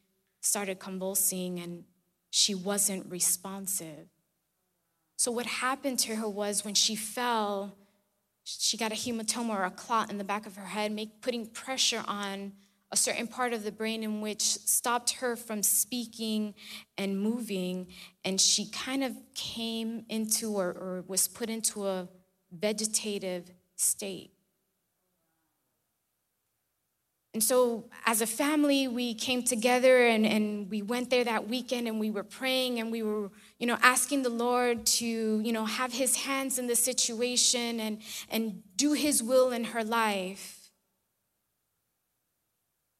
started 0.41 0.77
convulsing 0.77 1.57
and 1.61 1.85
she 2.31 2.53
wasn't 2.53 3.09
responsive. 3.09 4.12
So, 5.23 5.31
what 5.31 5.45
happened 5.45 5.99
to 5.99 6.17
her 6.17 6.27
was 6.27 6.65
when 6.65 6.73
she 6.73 6.97
fell, 6.97 7.77
she 8.43 8.75
got 8.75 8.91
a 8.91 8.95
hematoma 8.95 9.51
or 9.51 9.63
a 9.63 9.71
clot 9.71 10.11
in 10.11 10.17
the 10.17 10.25
back 10.25 10.45
of 10.45 10.57
her 10.57 10.65
head, 10.65 10.91
make, 10.91 11.21
putting 11.21 11.45
pressure 11.45 12.03
on 12.05 12.51
a 12.91 12.97
certain 12.97 13.27
part 13.27 13.53
of 13.53 13.63
the 13.63 13.71
brain 13.71 14.03
in 14.03 14.19
which 14.19 14.41
stopped 14.41 15.11
her 15.11 15.37
from 15.37 15.63
speaking 15.63 16.53
and 16.97 17.17
moving. 17.17 17.87
And 18.25 18.41
she 18.41 18.69
kind 18.69 19.01
of 19.01 19.15
came 19.33 20.03
into 20.09 20.57
or, 20.57 20.71
or 20.71 21.05
was 21.07 21.29
put 21.29 21.49
into 21.49 21.87
a 21.87 22.09
vegetative 22.51 23.49
state. 23.77 24.31
And 27.33 27.41
so, 27.43 27.85
as 28.05 28.21
a 28.21 28.27
family, 28.27 28.87
we 28.87 29.15
came 29.15 29.41
together 29.41 30.05
and, 30.05 30.23
and 30.23 30.69
we 30.69 30.83
went 30.83 31.09
there 31.09 31.23
that 31.23 31.49
weekend 31.49 31.87
and 31.87 31.99
we 31.99 32.11
were 32.11 32.23
praying 32.23 32.79
and 32.79 32.91
we 32.91 33.01
were, 33.01 33.31
you 33.57 33.65
know, 33.65 33.77
asking 33.81 34.21
the 34.21 34.29
Lord 34.29 34.85
to, 34.85 35.05
you 35.05 35.51
know, 35.51 35.65
have 35.65 35.91
his 35.91 36.15
hands 36.15 36.59
in 36.59 36.67
the 36.67 36.75
situation 36.75 37.79
and, 37.79 38.01
and 38.29 38.61
do 38.75 38.93
his 38.93 39.23
will 39.23 39.51
in 39.51 39.63
her 39.63 39.83
life. 39.83 40.69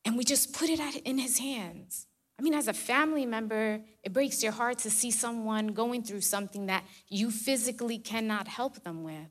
And 0.03 0.17
we 0.17 0.23
just 0.23 0.51
put 0.51 0.69
it 0.69 0.79
in 1.05 1.19
his 1.19 1.37
hands. 1.37 2.07
I 2.39 2.41
mean, 2.41 2.55
as 2.55 2.67
a 2.67 2.73
family 2.73 3.27
member, 3.27 3.81
it 4.01 4.13
breaks 4.13 4.41
your 4.41 4.51
heart 4.51 4.79
to 4.79 4.89
see 4.89 5.11
someone 5.11 5.67
going 5.67 6.01
through 6.03 6.21
something 6.21 6.65
that 6.65 6.83
you 7.07 7.29
physically 7.29 7.99
cannot 7.99 8.47
help 8.47 8.83
them 8.83 9.03
with. 9.03 9.29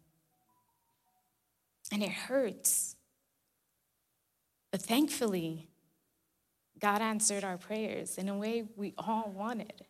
And 1.91 2.05
it 2.05 2.13
hurts. 2.13 2.95
But 4.73 4.81
thankfully, 4.81 5.69
God 6.81 7.03
answered 7.03 7.45
our 7.45 7.59
prayers 7.59 8.17
in 8.17 8.29
a 8.29 8.37
way 8.37 8.65
we 8.75 8.95
all 8.97 9.31
wanted. 9.37 9.85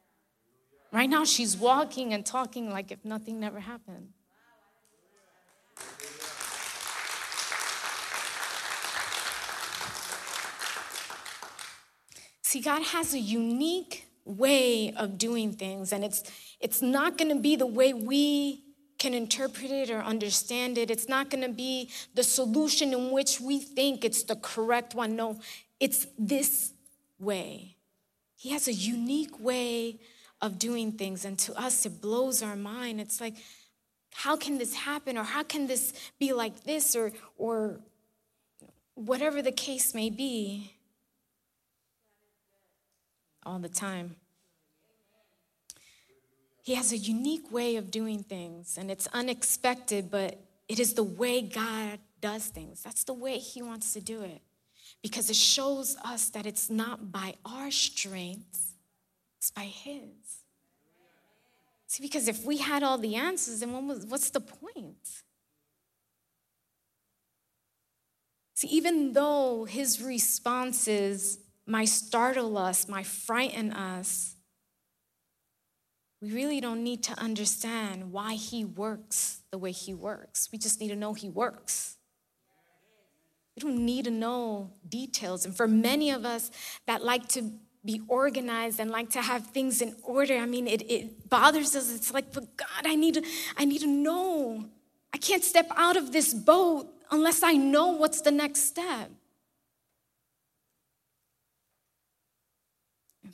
Right 0.93 1.09
now, 1.09 1.25
she's 1.25 1.57
walking 1.57 2.13
and 2.13 2.27
talking 2.27 2.69
like 2.69 2.91
if 2.91 3.03
nothing 3.05 3.41
never 3.41 3.61
happened. 3.61 4.09
See, 12.43 12.61
God 12.61 12.83
has 12.83 13.15
a 13.15 13.19
unique 13.19 14.07
way 14.27 14.93
of 14.95 15.17
doing 15.17 15.53
things, 15.53 15.93
and 15.93 16.05
it's, 16.05 16.25
it's 16.61 16.83
not 16.83 17.17
gonna 17.17 17.39
be 17.39 17.57
the 17.57 17.67
way 17.67 17.95
we 17.95 18.65
can 19.03 19.15
interpret 19.15 19.73
it 19.73 19.91
or 19.91 20.01
understand 20.01 20.79
it. 20.79 20.89
It's 20.89 21.09
not 21.09 21.29
going 21.29 21.43
to 21.43 21.53
be 21.53 21.91
the 22.15 22.23
solution 22.23 22.93
in 22.93 23.11
which 23.11 23.41
we 23.41 23.59
think 23.59 24.05
it's 24.05 24.23
the 24.23 24.37
correct 24.37 24.95
one. 24.95 25.17
No, 25.17 25.41
it's 25.81 26.07
this 26.17 26.73
way. 27.19 27.75
He 28.37 28.51
has 28.51 28.69
a 28.69 28.73
unique 28.73 29.41
way 29.41 29.99
of 30.41 30.57
doing 30.57 30.93
things, 30.93 31.25
and 31.25 31.37
to 31.41 31.53
us, 31.61 31.85
it 31.85 32.01
blows 32.01 32.45
our 32.45 32.55
mind. 32.55 33.01
It's 33.01 33.21
like, 33.21 33.35
how 34.15 34.37
can 34.37 34.59
this 34.59 34.75
happen? 34.75 35.19
Or 35.19 35.25
how 35.25 35.43
can 35.43 35.67
this 35.67 35.93
be 36.21 36.33
like 36.33 36.63
this? 36.63 36.95
Or, 36.95 37.11
or 37.37 37.81
whatever 38.95 39.43
the 39.43 39.53
case 39.53 39.95
may 39.95 40.11
be. 40.11 40.75
All 43.45 43.59
the 43.59 43.69
time. 43.69 44.15
He 46.63 46.75
has 46.77 46.93
a 46.93 46.97
unique 46.97 47.51
way 47.51 47.77
of 47.77 47.91
doing 47.91 48.23
things, 48.23 48.79
and 48.79 48.91
it's 48.91 49.09
unexpected, 49.09 50.11
but 50.11 50.39
it 50.69 50.79
is 50.79 50.95
the 50.95 51.03
way 51.03 51.43
God 51.43 51.99
does 52.21 52.47
things. 52.47 52.83
That's 52.83 53.03
the 53.05 53.13
way 53.13 53.39
He 53.39 53.61
wants 53.63 53.93
to 53.95 54.01
do 54.01 54.23
it. 54.23 54.41
Because 55.03 55.29
it 55.29 55.37
shows 55.37 55.97
us 56.05 56.31
that 56.31 56.47
it's 56.47 56.71
not 56.71 57.11
by 57.11 57.35
our 57.45 57.73
strength, 57.73 58.75
it's 59.39 59.51
by 59.51 59.65
His. 59.65 60.43
See, 61.89 62.03
because 62.03 62.29
if 62.29 62.45
we 62.45 62.59
had 62.59 62.85
all 62.85 62.97
the 62.97 63.17
answers, 63.17 63.61
then 63.61 63.71
what's 64.09 64.31
the 64.31 64.41
point? 64.41 65.23
See, 68.55 68.69
even 68.69 69.13
though 69.13 69.65
His 69.65 70.01
responses 70.01 71.39
might 71.67 71.89
startle 71.89 72.57
us, 72.57 72.89
might 72.89 73.07
frighten 73.07 73.73
us, 73.73 74.32
we 76.23 76.31
really 76.33 76.61
don't 76.61 76.85
need 76.85 77.03
to 77.03 77.19
understand 77.19 78.13
why 78.13 78.35
he 78.35 78.65
works 78.65 79.41
the 79.51 79.59
way 79.59 79.73
he 79.73 79.93
works. 79.93 80.49
We 80.53 80.59
just 80.59 80.81
need 80.81 80.89
to 80.89 80.97
know 80.97 81.15
he 81.15 81.29
works. 81.29 81.97
We 83.57 83.63
don't 83.63 83.85
need 83.85 84.05
to 84.05 84.13
know 84.13 84.71
details. 84.89 85.45
And 85.45 85.55
for 85.55 85.67
many 85.67 86.13
of 86.13 86.25
us 86.25 86.53
that 86.87 87.05
like 87.05 87.27
to 87.31 87.51
be 87.85 88.01
organized 88.07 88.79
and 88.79 88.89
like 88.89 89.11
to 89.11 89.21
have 89.21 89.49
things 89.49 89.83
in 89.83 89.97
order, 90.05 90.37
I 90.37 90.47
mean, 90.47 90.69
it, 90.69 90.89
it 90.89 91.29
bothers 91.29 91.75
us. 91.75 91.93
It's 91.93 92.15
like, 92.15 92.33
but 92.33 92.57
God, 92.57 92.85
I 92.85 92.95
need 92.95 93.15
to, 93.15 93.25
I 93.57 93.65
need 93.65 93.81
to 93.81 93.89
know. 93.89 94.67
I 95.13 95.19
can't 95.19 95.43
step 95.43 95.67
out 95.75 95.97
of 95.97 96.13
this 96.13 96.33
boat 96.33 96.87
unless 97.11 97.43
I 97.43 97.55
know 97.55 97.89
what's 97.89 98.21
the 98.21 98.31
next 98.31 98.61
step. 98.61 99.11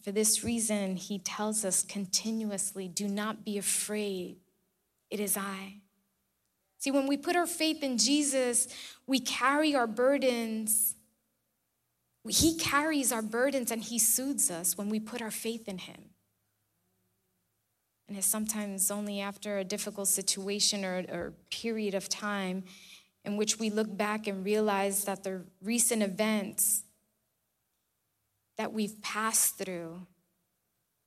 For 0.02 0.12
this 0.12 0.44
reason, 0.44 0.96
he 0.96 1.18
tells 1.18 1.64
us 1.64 1.82
continuously 1.82 2.88
do 2.88 3.08
not 3.08 3.44
be 3.44 3.58
afraid. 3.58 4.37
It 5.11 5.20
is 5.20 5.37
I. 5.37 5.80
See, 6.78 6.90
when 6.90 7.06
we 7.06 7.16
put 7.16 7.34
our 7.34 7.46
faith 7.46 7.82
in 7.82 7.98
Jesus, 7.98 8.68
we 9.06 9.18
carry 9.18 9.74
our 9.74 9.87
burdens. 9.87 10.94
He 12.28 12.57
carries 12.57 13.11
our 13.11 13.22
burdens 13.22 13.70
and 13.70 13.82
he 13.82 13.99
soothes 13.99 14.51
us 14.51 14.76
when 14.78 14.88
we 14.88 15.01
put 15.01 15.20
our 15.20 15.30
faith 15.30 15.68
in 15.68 15.78
him. 15.78 16.11
And 18.09 18.16
it's 18.16 18.26
sometimes 18.26 18.90
only 18.90 19.20
after 19.20 19.59
a 19.59 19.64
difficult 19.64 20.09
situation 20.09 20.84
or, 20.84 21.05
or 21.11 21.34
period 21.51 21.94
of 21.94 22.09
time 22.09 22.64
in 23.24 23.36
which 23.36 23.59
we 23.59 23.68
look 23.70 23.94
back 23.94 24.26
and 24.26 24.44
realize 24.44 25.05
that 25.05 25.24
the 25.24 25.42
recent 25.62 26.03
events 26.03 26.84
that 28.59 28.72
we've 28.72 29.00
passed 29.00 29.56
through, 29.56 30.06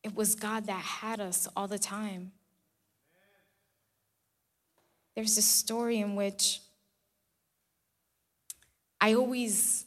it 0.04 0.16
was 0.16 0.34
God 0.36 0.66
that 0.66 0.82
had 0.82 1.20
us 1.20 1.48
all 1.56 1.68
the 1.68 1.78
time. 1.78 2.32
There's 5.16 5.38
a 5.38 5.42
story 5.42 6.00
in 6.00 6.16
which 6.16 6.62
I 9.00 9.14
always 9.14 9.86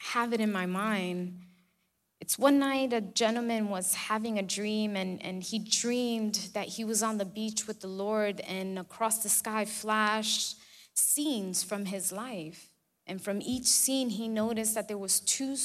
have 0.00 0.32
it 0.32 0.40
in 0.40 0.50
my 0.50 0.66
mind. 0.66 1.40
It's 2.20 2.38
one 2.38 2.58
night 2.58 2.92
a 2.92 3.00
gentleman 3.00 3.68
was 3.68 3.94
having 3.94 4.38
a 4.38 4.42
dream, 4.42 4.96
and, 4.96 5.22
and 5.22 5.42
he 5.42 5.58
dreamed 5.58 6.48
that 6.54 6.66
he 6.68 6.84
was 6.84 7.02
on 7.02 7.18
the 7.18 7.24
beach 7.24 7.66
with 7.66 7.80
the 7.80 7.88
Lord, 7.88 8.40
and 8.40 8.78
across 8.78 9.22
the 9.22 9.28
sky 9.28 9.64
flashed 9.64 10.56
scenes 10.94 11.62
from 11.62 11.84
his 11.84 12.10
life. 12.10 12.70
And 13.06 13.22
from 13.22 13.40
each 13.42 13.66
scene, 13.66 14.10
he 14.10 14.28
noticed 14.28 14.74
that 14.74 14.88
there 14.88 14.98
was 14.98 15.20
two 15.20 15.56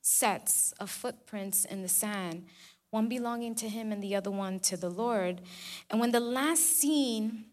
sets 0.00 0.72
of 0.80 0.90
footprints 0.90 1.64
in 1.64 1.82
the 1.82 1.88
sand, 1.88 2.46
one 2.90 3.08
belonging 3.08 3.54
to 3.56 3.68
him 3.68 3.92
and 3.92 4.02
the 4.02 4.14
other 4.14 4.30
one 4.30 4.58
to 4.60 4.76
the 4.76 4.90
Lord. 4.90 5.40
And 5.90 6.00
when 6.00 6.12
the 6.12 6.20
last 6.20 6.78
scene 6.78 7.46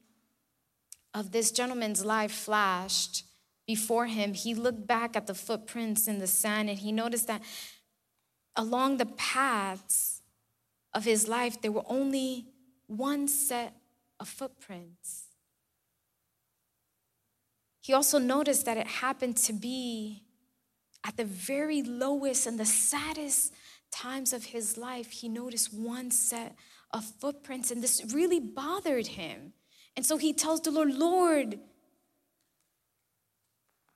of 1.14 1.32
this 1.32 1.52
gentleman's 1.52 2.06
life 2.06 2.32
flashed 2.32 3.24
before 3.66 4.06
him, 4.08 4.34
he 4.34 4.54
looked 4.54 4.88
back 4.88 5.16
at 5.16 5.28
the 5.28 5.34
footprints 5.34 6.08
in 6.08 6.20
the 6.20 6.28
sand 6.28 6.70
and 6.70 6.80
he 6.80 6.91
noticed 6.91 7.28
that 7.28 7.41
along 8.56 8.98
the 8.98 9.06
paths 9.06 10.22
of 10.93 11.06
his 11.06 11.28
life, 11.28 11.62
there 11.62 11.72
were 11.72 11.86
only 11.88 12.45
one 12.88 13.28
set 13.28 13.74
of 14.20 14.28
footprints. 14.28 15.26
He 17.82 17.93
also 17.93 18.18
noticed 18.18 18.66
that 18.66 18.78
it 18.78 18.88
happened 18.88 19.38
to 19.38 19.54
be 19.54 20.24
at 21.08 21.16
the 21.16 21.26
very 21.26 21.82
lowest 21.82 22.45
and 22.47 22.60
the 22.60 22.66
saddest 22.66 23.53
times 23.91 24.34
of 24.34 24.43
his 24.43 24.78
life, 24.78 25.10
he 25.10 25.30
noticed 25.30 25.74
one 25.74 26.12
set 26.12 26.55
of 26.91 27.05
footprints, 27.05 27.72
and 27.72 27.82
this 27.82 28.03
really 28.14 28.41
bothered 28.41 29.08
him. 29.08 29.53
And 29.95 30.05
so 30.05 30.18
he 30.18 30.34
tells 30.34 30.62
the 30.62 30.72
Lord, 30.72 30.93
Lord, 30.93 31.60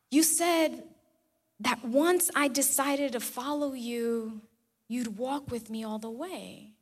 you 0.10 0.24
said 0.24 0.84
that 1.60 1.84
once 1.84 2.32
I 2.36 2.48
decided 2.48 3.12
to 3.12 3.20
follow 3.20 3.74
you, 3.74 4.42
you'd 4.88 5.18
walk 5.18 5.52
with 5.52 5.70
me 5.70 5.84
all 5.84 6.00
the 6.00 6.10
way. 6.10 6.74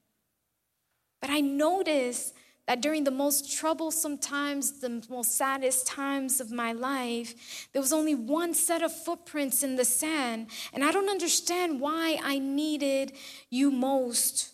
But 1.21 1.31
I 1.31 1.41
noticed 1.41 2.33
that 2.69 2.81
during 2.81 3.03
the 3.03 3.09
most 3.09 3.57
troublesome 3.57 4.15
times, 4.19 4.79
the 4.79 5.03
most 5.09 5.35
saddest 5.35 5.87
times 5.87 6.39
of 6.39 6.51
my 6.51 6.71
life, 6.71 7.67
there 7.73 7.81
was 7.81 7.91
only 7.91 8.13
one 8.13 8.53
set 8.53 8.83
of 8.83 8.93
footprints 8.93 9.63
in 9.63 9.75
the 9.75 9.83
sand. 9.83 10.45
And 10.71 10.83
I 10.83 10.91
don't 10.91 11.09
understand 11.09 11.79
why 11.79 12.19
I 12.21 12.37
needed 12.37 13.13
you 13.49 13.71
most. 13.71 14.53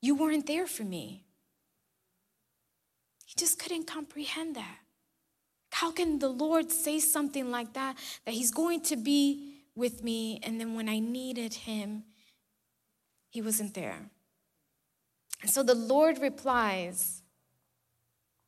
You 0.00 0.14
weren't 0.14 0.46
there 0.46 0.66
for 0.66 0.82
me. 0.82 1.26
He 3.26 3.34
just 3.36 3.58
couldn't 3.58 3.84
comprehend 3.84 4.56
that. 4.56 4.78
How 5.72 5.90
can 5.90 6.20
the 6.20 6.30
Lord 6.30 6.72
say 6.72 6.98
something 7.00 7.50
like 7.50 7.74
that? 7.74 7.98
That 8.24 8.32
He's 8.32 8.50
going 8.50 8.80
to 8.84 8.96
be 8.96 9.58
with 9.74 10.02
me, 10.02 10.40
and 10.42 10.58
then 10.58 10.74
when 10.74 10.88
I 10.88 11.00
needed 11.00 11.52
Him, 11.52 12.04
He 13.28 13.42
wasn't 13.42 13.74
there. 13.74 14.08
And 15.42 15.50
so 15.50 15.62
the 15.62 15.74
Lord 15.74 16.16
replies, 16.16 17.22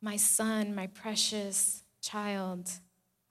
my 0.01 0.15
son, 0.15 0.73
my 0.73 0.87
precious 0.87 1.83
child, 2.01 2.69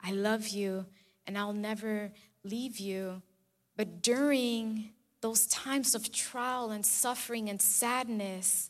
I 0.01 0.11
love 0.11 0.47
you 0.49 0.85
and 1.25 1.37
I'll 1.37 1.53
never 1.53 2.11
leave 2.43 2.79
you. 2.79 3.21
But 3.75 4.01
during 4.01 4.91
those 5.21 5.47
times 5.47 5.95
of 5.95 6.11
trial 6.11 6.71
and 6.71 6.85
suffering 6.85 7.49
and 7.49 7.61
sadness, 7.61 8.69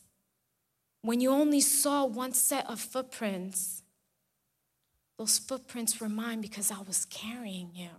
when 1.02 1.20
you 1.20 1.30
only 1.30 1.60
saw 1.60 2.04
one 2.04 2.32
set 2.32 2.68
of 2.68 2.80
footprints, 2.80 3.82
those 5.16 5.38
footprints 5.38 6.00
were 6.00 6.08
mine 6.08 6.40
because 6.40 6.70
I 6.70 6.80
was 6.80 7.04
carrying 7.06 7.70
you. 7.74 7.90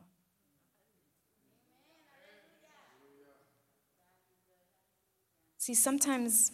See, 5.58 5.76
sometimes 5.76 6.52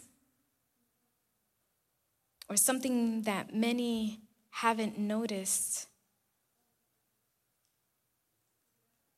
or 2.50 2.58
something 2.58 3.24
that 3.24 3.54
many 3.54 4.20
haven't 4.52 4.98
noticed 4.98 5.88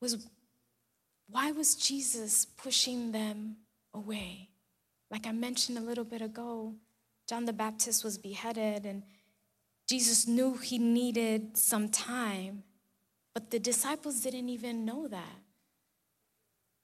was 0.00 0.26
why 1.28 1.52
was 1.52 1.76
Jesus 1.76 2.44
pushing 2.44 3.12
them 3.12 3.56
away? 3.94 4.48
Like 5.10 5.26
I 5.26 5.32
mentioned 5.32 5.78
a 5.78 5.82
little 5.82 6.04
bit 6.04 6.22
ago, 6.22 6.74
John 7.28 7.44
the 7.44 7.52
Baptist 7.52 8.02
was 8.02 8.18
beheaded, 8.18 8.84
and 8.84 9.04
Jesus 9.88 10.26
knew 10.26 10.54
he 10.54 10.78
needed 10.78 11.56
some 11.56 11.88
time, 11.88 12.64
but 13.32 13.50
the 13.50 13.60
disciples 13.60 14.20
didn't 14.20 14.48
even 14.48 14.84
know 14.84 15.06
that. 15.06 15.38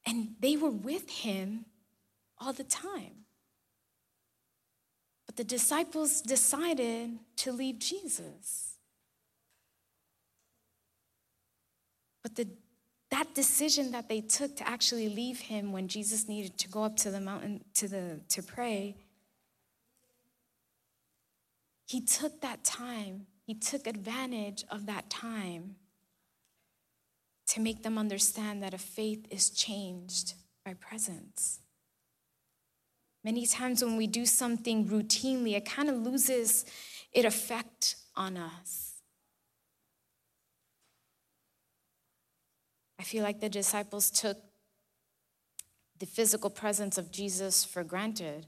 And 0.06 0.36
they 0.38 0.56
were 0.56 0.70
with 0.70 1.10
him 1.10 1.64
all 2.38 2.52
the 2.52 2.64
time 2.64 3.25
the 5.36 5.44
disciples 5.44 6.20
decided 6.22 7.18
to 7.36 7.52
leave 7.52 7.78
Jesus. 7.78 8.76
But 12.22 12.34
the, 12.36 12.48
that 13.10 13.34
decision 13.34 13.92
that 13.92 14.08
they 14.08 14.20
took 14.20 14.56
to 14.56 14.68
actually 14.68 15.08
leave 15.08 15.38
him 15.38 15.72
when 15.72 15.88
Jesus 15.88 16.28
needed 16.28 16.58
to 16.58 16.68
go 16.68 16.82
up 16.82 16.96
to 16.98 17.10
the 17.10 17.20
mountain 17.20 17.62
to, 17.74 17.86
the, 17.86 18.20
to 18.30 18.42
pray, 18.42 18.96
he 21.86 22.00
took 22.00 22.40
that 22.40 22.64
time, 22.64 23.26
he 23.46 23.54
took 23.54 23.86
advantage 23.86 24.64
of 24.70 24.86
that 24.86 25.08
time 25.08 25.76
to 27.48 27.60
make 27.60 27.82
them 27.82 27.96
understand 27.96 28.62
that 28.62 28.74
a 28.74 28.78
faith 28.78 29.24
is 29.30 29.50
changed 29.50 30.34
by 30.64 30.74
presence. 30.74 31.60
Many 33.26 33.44
times 33.44 33.82
when 33.82 33.96
we 33.96 34.06
do 34.06 34.24
something 34.24 34.86
routinely, 34.86 35.56
it 35.56 35.64
kind 35.64 35.88
of 35.88 35.96
loses 35.96 36.64
its 37.12 37.26
effect 37.26 37.96
on 38.14 38.36
us. 38.36 39.02
I 43.00 43.02
feel 43.02 43.24
like 43.24 43.40
the 43.40 43.48
disciples 43.48 44.12
took 44.12 44.36
the 45.98 46.06
physical 46.06 46.50
presence 46.50 46.98
of 46.98 47.10
Jesus 47.10 47.64
for 47.64 47.82
granted. 47.82 48.46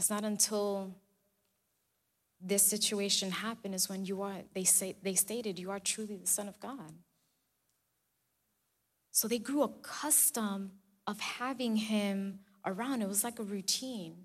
It's 0.00 0.10
not 0.10 0.24
until 0.24 0.96
this 2.40 2.64
situation 2.64 3.30
happened 3.30 3.76
is 3.76 3.88
when 3.88 4.06
you 4.06 4.22
are, 4.22 4.38
they 4.54 4.64
say 4.64 4.96
they 5.04 5.14
stated, 5.14 5.60
you 5.60 5.70
are 5.70 5.78
truly 5.78 6.16
the 6.16 6.26
Son 6.26 6.48
of 6.48 6.58
God. 6.58 6.92
So 9.12 9.28
they 9.28 9.38
grew 9.38 9.62
accustomed 9.62 10.72
of 11.06 11.20
having 11.20 11.76
him 11.76 12.40
around. 12.64 13.02
It 13.02 13.08
was 13.08 13.24
like 13.24 13.38
a 13.38 13.42
routine. 13.42 14.24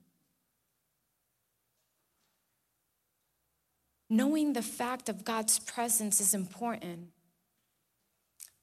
Knowing 4.10 4.54
the 4.54 4.62
fact 4.62 5.10
of 5.10 5.24
God's 5.24 5.60
presence 5.60 6.22
is 6.22 6.34
important, 6.34 7.08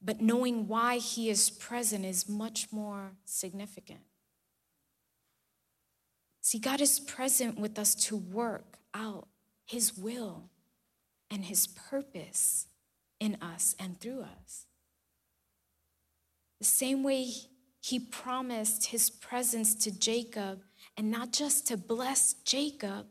but 0.01 0.21
knowing 0.21 0.68
why 0.68 0.99
He 0.99 1.29
is 1.29 1.51
present 1.51 2.05
is 2.05 2.29
much 2.29 2.68
more 2.71 3.12
significant. 3.25 4.01
See, 6.41 6.59
God 6.59 6.81
is 6.81 7.01
present 7.01 7.59
with 7.59 7.79
us 7.79 7.95
to 8.07 8.16
work 8.16 8.79
out 8.95 9.29
His 9.66 9.97
will 9.97 10.51
and 11.31 11.45
His 11.45 11.66
purpose 11.66 12.66
in 13.18 13.37
us 13.43 13.75
and 13.79 14.01
through 14.01 14.23
us. 14.23 14.66
The 16.59 16.64
same 16.64 17.03
way 17.03 17.33
he 17.81 17.99
promised 17.99 18.87
his 18.87 19.09
presence 19.09 19.74
to 19.74 19.91
Jacob, 19.91 20.62
and 20.97 21.11
not 21.11 21.33
just 21.33 21.66
to 21.68 21.76
bless 21.76 22.35
Jacob, 22.45 23.07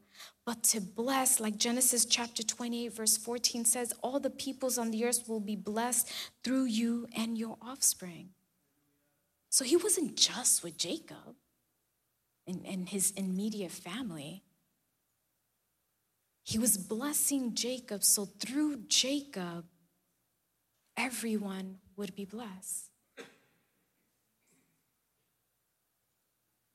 but 0.46 0.64
to 0.64 0.82
bless, 0.82 1.40
like 1.40 1.58
Genesis 1.58 2.06
chapter 2.06 2.44
28, 2.44 2.94
verse 2.94 3.18
14 3.18 3.66
says, 3.66 3.94
all 4.02 4.20
the 4.20 4.30
peoples 4.30 4.78
on 4.78 4.92
the 4.92 5.06
earth 5.06 5.28
will 5.28 5.40
be 5.40 5.56
blessed 5.56 6.12
through 6.44 6.66
you 6.66 7.08
and 7.16 7.38
your 7.38 7.58
offspring. 7.62 8.30
So 9.50 9.64
he 9.64 9.76
wasn't 9.76 10.16
just 10.16 10.64
with 10.64 10.78
Jacob 10.78 11.36
and, 12.48 12.66
and 12.66 12.90
his 12.90 13.12
immediate 13.12 13.72
family. 13.72 14.44
He 16.44 16.58
was 16.58 16.78
blessing 16.78 17.54
Jacob, 17.54 18.04
so 18.04 18.26
through 18.26 18.84
Jacob, 18.88 19.66
everyone 20.98 21.78
would 21.96 22.16
be 22.16 22.26
blessed. 22.26 22.89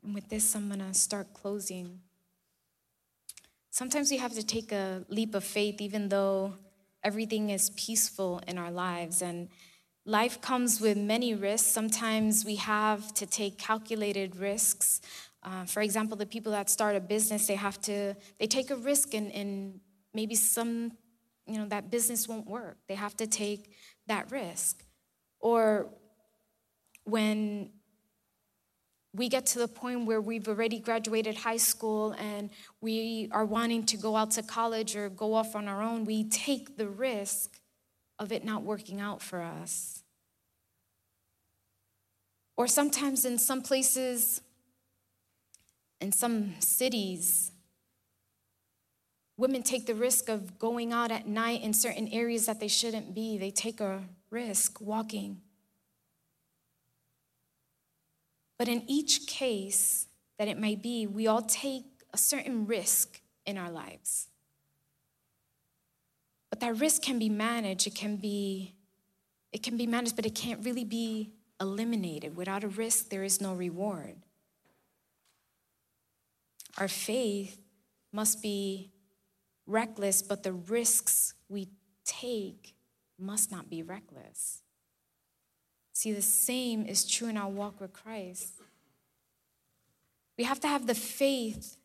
And 0.05 0.15
with 0.15 0.29
this, 0.29 0.55
I'm 0.55 0.69
going 0.69 0.81
to 0.81 0.93
start 0.93 1.33
closing. 1.33 2.01
Sometimes 3.71 4.11
we 4.11 4.19
have 4.19 4.35
to 4.35 4.45
take 4.45 4.71
a 4.71 5.05
leap 5.09 5.35
of 5.35 5.43
faith, 5.43 5.81
even 5.81 6.11
though 6.11 6.55
everything 7.03 7.51
is 7.51 7.71
peaceful 7.71 8.41
in 8.47 8.59
our 8.59 8.71
lives. 8.71 9.23
And 9.23 9.49
life 10.05 10.41
comes 10.41 10.81
with 10.81 10.99
many 10.99 11.35
risks. 11.35 11.69
Sometimes 11.69 12.45
we 12.45 12.57
have 12.57 13.15
to 13.15 13.27
take 13.27 13.59
calculated 13.59 14.37
risks. 14.37 15.01
Uh, 15.43 15.65
for 15.65 15.81
example, 15.83 16.17
the 16.17 16.27
people 16.27 16.53
that 16.53 16.69
start 16.69 16.97
a 16.97 17.01
business, 17.01 17.47
they 17.47 17.55
have 17.55 17.81
to, 17.83 18.15
they 18.39 18.47
take 18.47 18.71
a 18.71 18.77
risk 18.77 19.15
and, 19.15 19.33
and 19.33 19.81
maybe 20.13 20.35
some, 20.35 20.93
you 21.47 21.59
know, 21.59 21.67
that 21.67 21.91
business 21.91 22.29
won't 22.29 22.47
work. 22.47 22.77
They 22.89 22.95
have 22.95 23.17
to 23.17 23.27
take 23.27 23.73
that 24.07 24.31
risk. 24.31 24.85
Or 25.41 25.91
when 27.05 27.71
we 29.15 29.29
get 29.29 29.47
to 29.47 29.61
the 29.61 29.69
point 29.69 30.07
where 30.07 30.21
we've 30.21 30.49
already 30.49 30.81
graduated 30.81 31.37
high 31.37 31.57
school 31.57 32.17
and 32.19 32.51
we 32.81 33.29
are 33.31 33.45
wanting 33.45 33.87
to 33.87 33.97
go 33.97 34.17
out 34.17 34.33
to 34.33 34.43
college 34.43 34.97
or 34.97 35.09
go 35.09 35.35
off 35.35 35.55
on 35.55 35.69
our 35.69 35.81
own, 35.81 36.05
we 36.05 36.25
take 36.25 36.77
the 36.77 36.89
risk 36.89 37.61
of 38.19 38.33
it 38.33 38.45
not 38.45 38.65
working 38.65 39.01
out 39.01 39.23
for 39.23 39.41
us. 39.41 40.03
Or 42.57 42.67
sometimes 42.67 43.25
in 43.25 43.39
some 43.39 43.63
places, 43.63 44.41
in 46.01 46.11
some 46.11 46.55
cities, 46.59 47.53
women 49.37 49.63
take 49.63 49.87
the 49.87 49.95
risk 49.95 50.29
of 50.29 50.59
going 50.59 50.93
out 50.93 51.13
at 51.13 51.27
night 51.27 51.63
in 51.63 51.73
certain 51.73 52.09
areas 52.09 52.47
that 52.47 52.59
they 52.59 52.69
shouldn't 52.69 53.15
be. 53.15 53.39
They 53.39 53.53
take 53.53 53.81
a 53.81 54.03
risk 54.31 54.81
walking. 54.81 55.41
But 58.59 58.69
in 58.69 58.83
each 58.89 59.27
case 59.27 60.07
that 60.39 60.49
it 60.49 60.59
may 60.59 60.77
be, 60.77 61.07
we 61.07 61.27
all 61.27 61.43
take 61.43 61.85
a 62.13 62.19
certain 62.19 62.67
risk 62.67 63.21
in 63.47 63.59
our 63.59 63.71
lives. 63.71 64.29
But 66.51 66.61
that 66.61 66.79
risk 66.79 67.03
can 67.03 67.19
be 67.19 67.29
managed. 67.29 67.87
It 67.87 67.95
can 67.95 68.17
be, 68.17 68.75
it 69.53 69.63
can 69.63 69.77
be 69.77 69.87
managed, 69.87 70.17
but 70.17 70.27
it 70.27 70.35
can't 70.35 70.65
really 70.65 70.85
be 70.85 71.33
eliminated. 71.61 72.37
Without 72.37 72.65
a 72.65 72.69
risk, 72.69 73.09
there 73.09 73.25
is 73.25 73.41
no 73.41 73.55
reward. 73.55 74.17
Our 76.79 76.89
faith 76.89 77.61
must 78.13 78.43
be 78.43 78.91
reckless, 79.67 80.23
but 80.23 80.43
the 80.43 80.53
risks 80.53 81.35
we 81.49 81.69
take 82.05 82.75
must 83.19 83.51
not 83.51 83.71
be 83.71 83.83
reckless. 83.83 84.64
See, 85.95 86.13
the 86.13 86.23
same 86.23 86.85
is 86.85 87.09
true 87.09 87.29
in 87.29 87.37
our 87.37 87.49
walk 87.49 87.81
with 87.81 87.93
Christ. 87.93 88.55
We 90.37 90.43
have 90.45 90.59
to 90.61 90.69
have 90.69 90.89
the 90.89 90.95
faith 90.95 91.77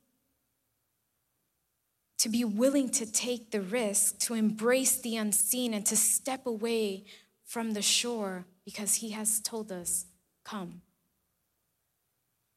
to 2.17 2.27
be 2.27 2.43
willing 2.43 2.89
to 2.89 3.05
take 3.05 3.51
the 3.51 3.61
risk, 3.61 4.17
to 4.19 4.33
embrace 4.33 4.97
the 4.97 5.15
unseen, 5.15 5.75
and 5.75 5.85
to 5.85 5.95
step 5.95 6.47
away 6.47 7.05
from 7.45 7.73
the 7.73 7.83
shore 7.83 8.45
because 8.65 8.95
He 8.95 9.11
has 9.11 9.39
told 9.39 9.71
us, 9.71 10.07
Come. 10.43 10.81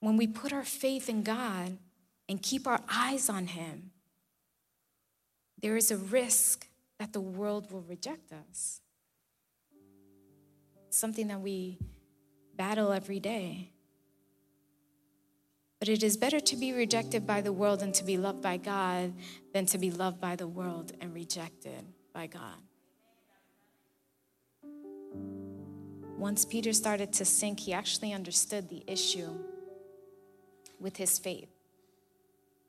When 0.01 0.17
we 0.17 0.27
put 0.27 0.53
our 0.53 0.65
faith 0.65 1.09
in 1.09 1.23
God 1.23 1.77
and 2.29 2.43
keep 2.43 2.67
our 2.67 2.81
eyes 2.93 3.29
on 3.29 3.49
Him, 3.49 3.91
there 5.61 5.77
is 5.77 5.91
a 5.91 5.97
risk 5.99 6.67
that 6.99 7.13
the 7.13 7.21
world 7.21 7.71
will 7.71 7.83
reject 7.83 8.33
us. 8.33 8.81
Something 10.93 11.29
that 11.29 11.41
we 11.41 11.79
battle 12.55 12.93
every 12.93 13.19
day. 13.19 13.71
But 15.79 15.89
it 15.89 16.03
is 16.03 16.19
better 16.19 16.39
to 16.39 16.57
be 16.57 16.75
rejected 16.75 17.27
by 17.27 17.41
the 17.41 17.53
world 17.53 17.83
and 17.83 17.95
to 17.95 18.05
be 18.05 18.19
loved 18.19 18.43
by 18.43 18.59
God 18.59 19.15
than 19.55 19.65
to 19.67 19.79
be 19.79 19.91
loved 19.91 20.21
by 20.21 20.37
the 20.37 20.47
world 20.47 20.93
and 21.01 21.15
rejected 21.15 21.87
by 22.13 22.27
God. 22.27 22.59
Once 26.19 26.45
Peter 26.45 26.75
started 26.75 27.11
to 27.15 27.25
sink, 27.25 27.61
he 27.61 27.73
actually 27.73 28.13
understood 28.13 28.69
the 28.69 28.85
issue 28.87 29.31
with 30.79 30.99
his 30.99 31.19
faith. 31.19 31.49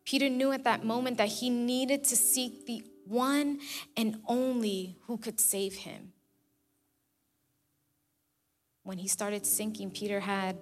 Peter 0.05 0.29
knew 0.29 0.53
at 0.53 0.63
that 0.63 0.85
moment 0.85 1.17
that 1.17 1.27
he 1.27 1.49
needed 1.49 2.05
to 2.05 2.15
seek 2.15 2.65
the 2.65 2.85
one 3.05 3.59
and 3.97 4.21
only 4.27 4.97
who 5.07 5.17
could 5.17 5.41
save 5.41 5.73
him. 5.75 6.12
When 8.83 8.97
he 8.97 9.07
started 9.07 9.45
sinking, 9.45 9.91
Peter 9.91 10.19
had 10.19 10.57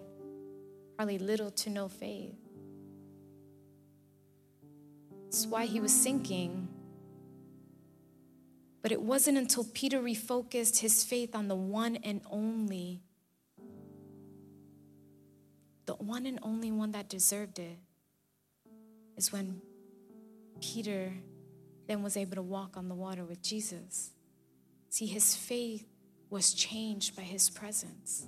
hardly 0.98 1.18
little 1.18 1.52
to 1.52 1.70
no 1.70 1.88
faith. 1.88 2.36
That's 5.24 5.48
why 5.48 5.66
he 5.66 5.80
was 5.80 5.92
sinking. 5.92 6.68
But 8.82 8.92
it 8.92 9.02
wasn't 9.02 9.38
until 9.38 9.64
Peter 9.64 10.00
refocused 10.00 10.80
his 10.80 11.04
faith 11.04 11.36
on 11.36 11.48
the 11.48 11.56
one 11.56 11.98
and 11.98 12.22
only, 12.30 13.02
the 15.86 15.96
one 15.96 16.26
and 16.26 16.40
only 16.42 16.72
one 16.72 16.92
that 16.92 17.10
deserved 17.10 17.60
it, 17.60 17.78
is 19.18 19.32
when 19.32 19.62
Peter 20.60 21.14
then 21.88 22.04
was 22.04 22.18
able 22.18 22.36
to 22.36 22.42
walk 22.42 22.78
on 22.78 22.88
the 22.88 22.96
water 22.96 23.24
with 23.24 23.42
Jesus. 23.42 24.12
See, 24.90 25.06
his 25.06 25.36
faith 25.36 25.88
was 26.32 26.54
changed 26.54 27.16
by 27.16 27.22
his 27.22 27.50
presence. 27.50 28.26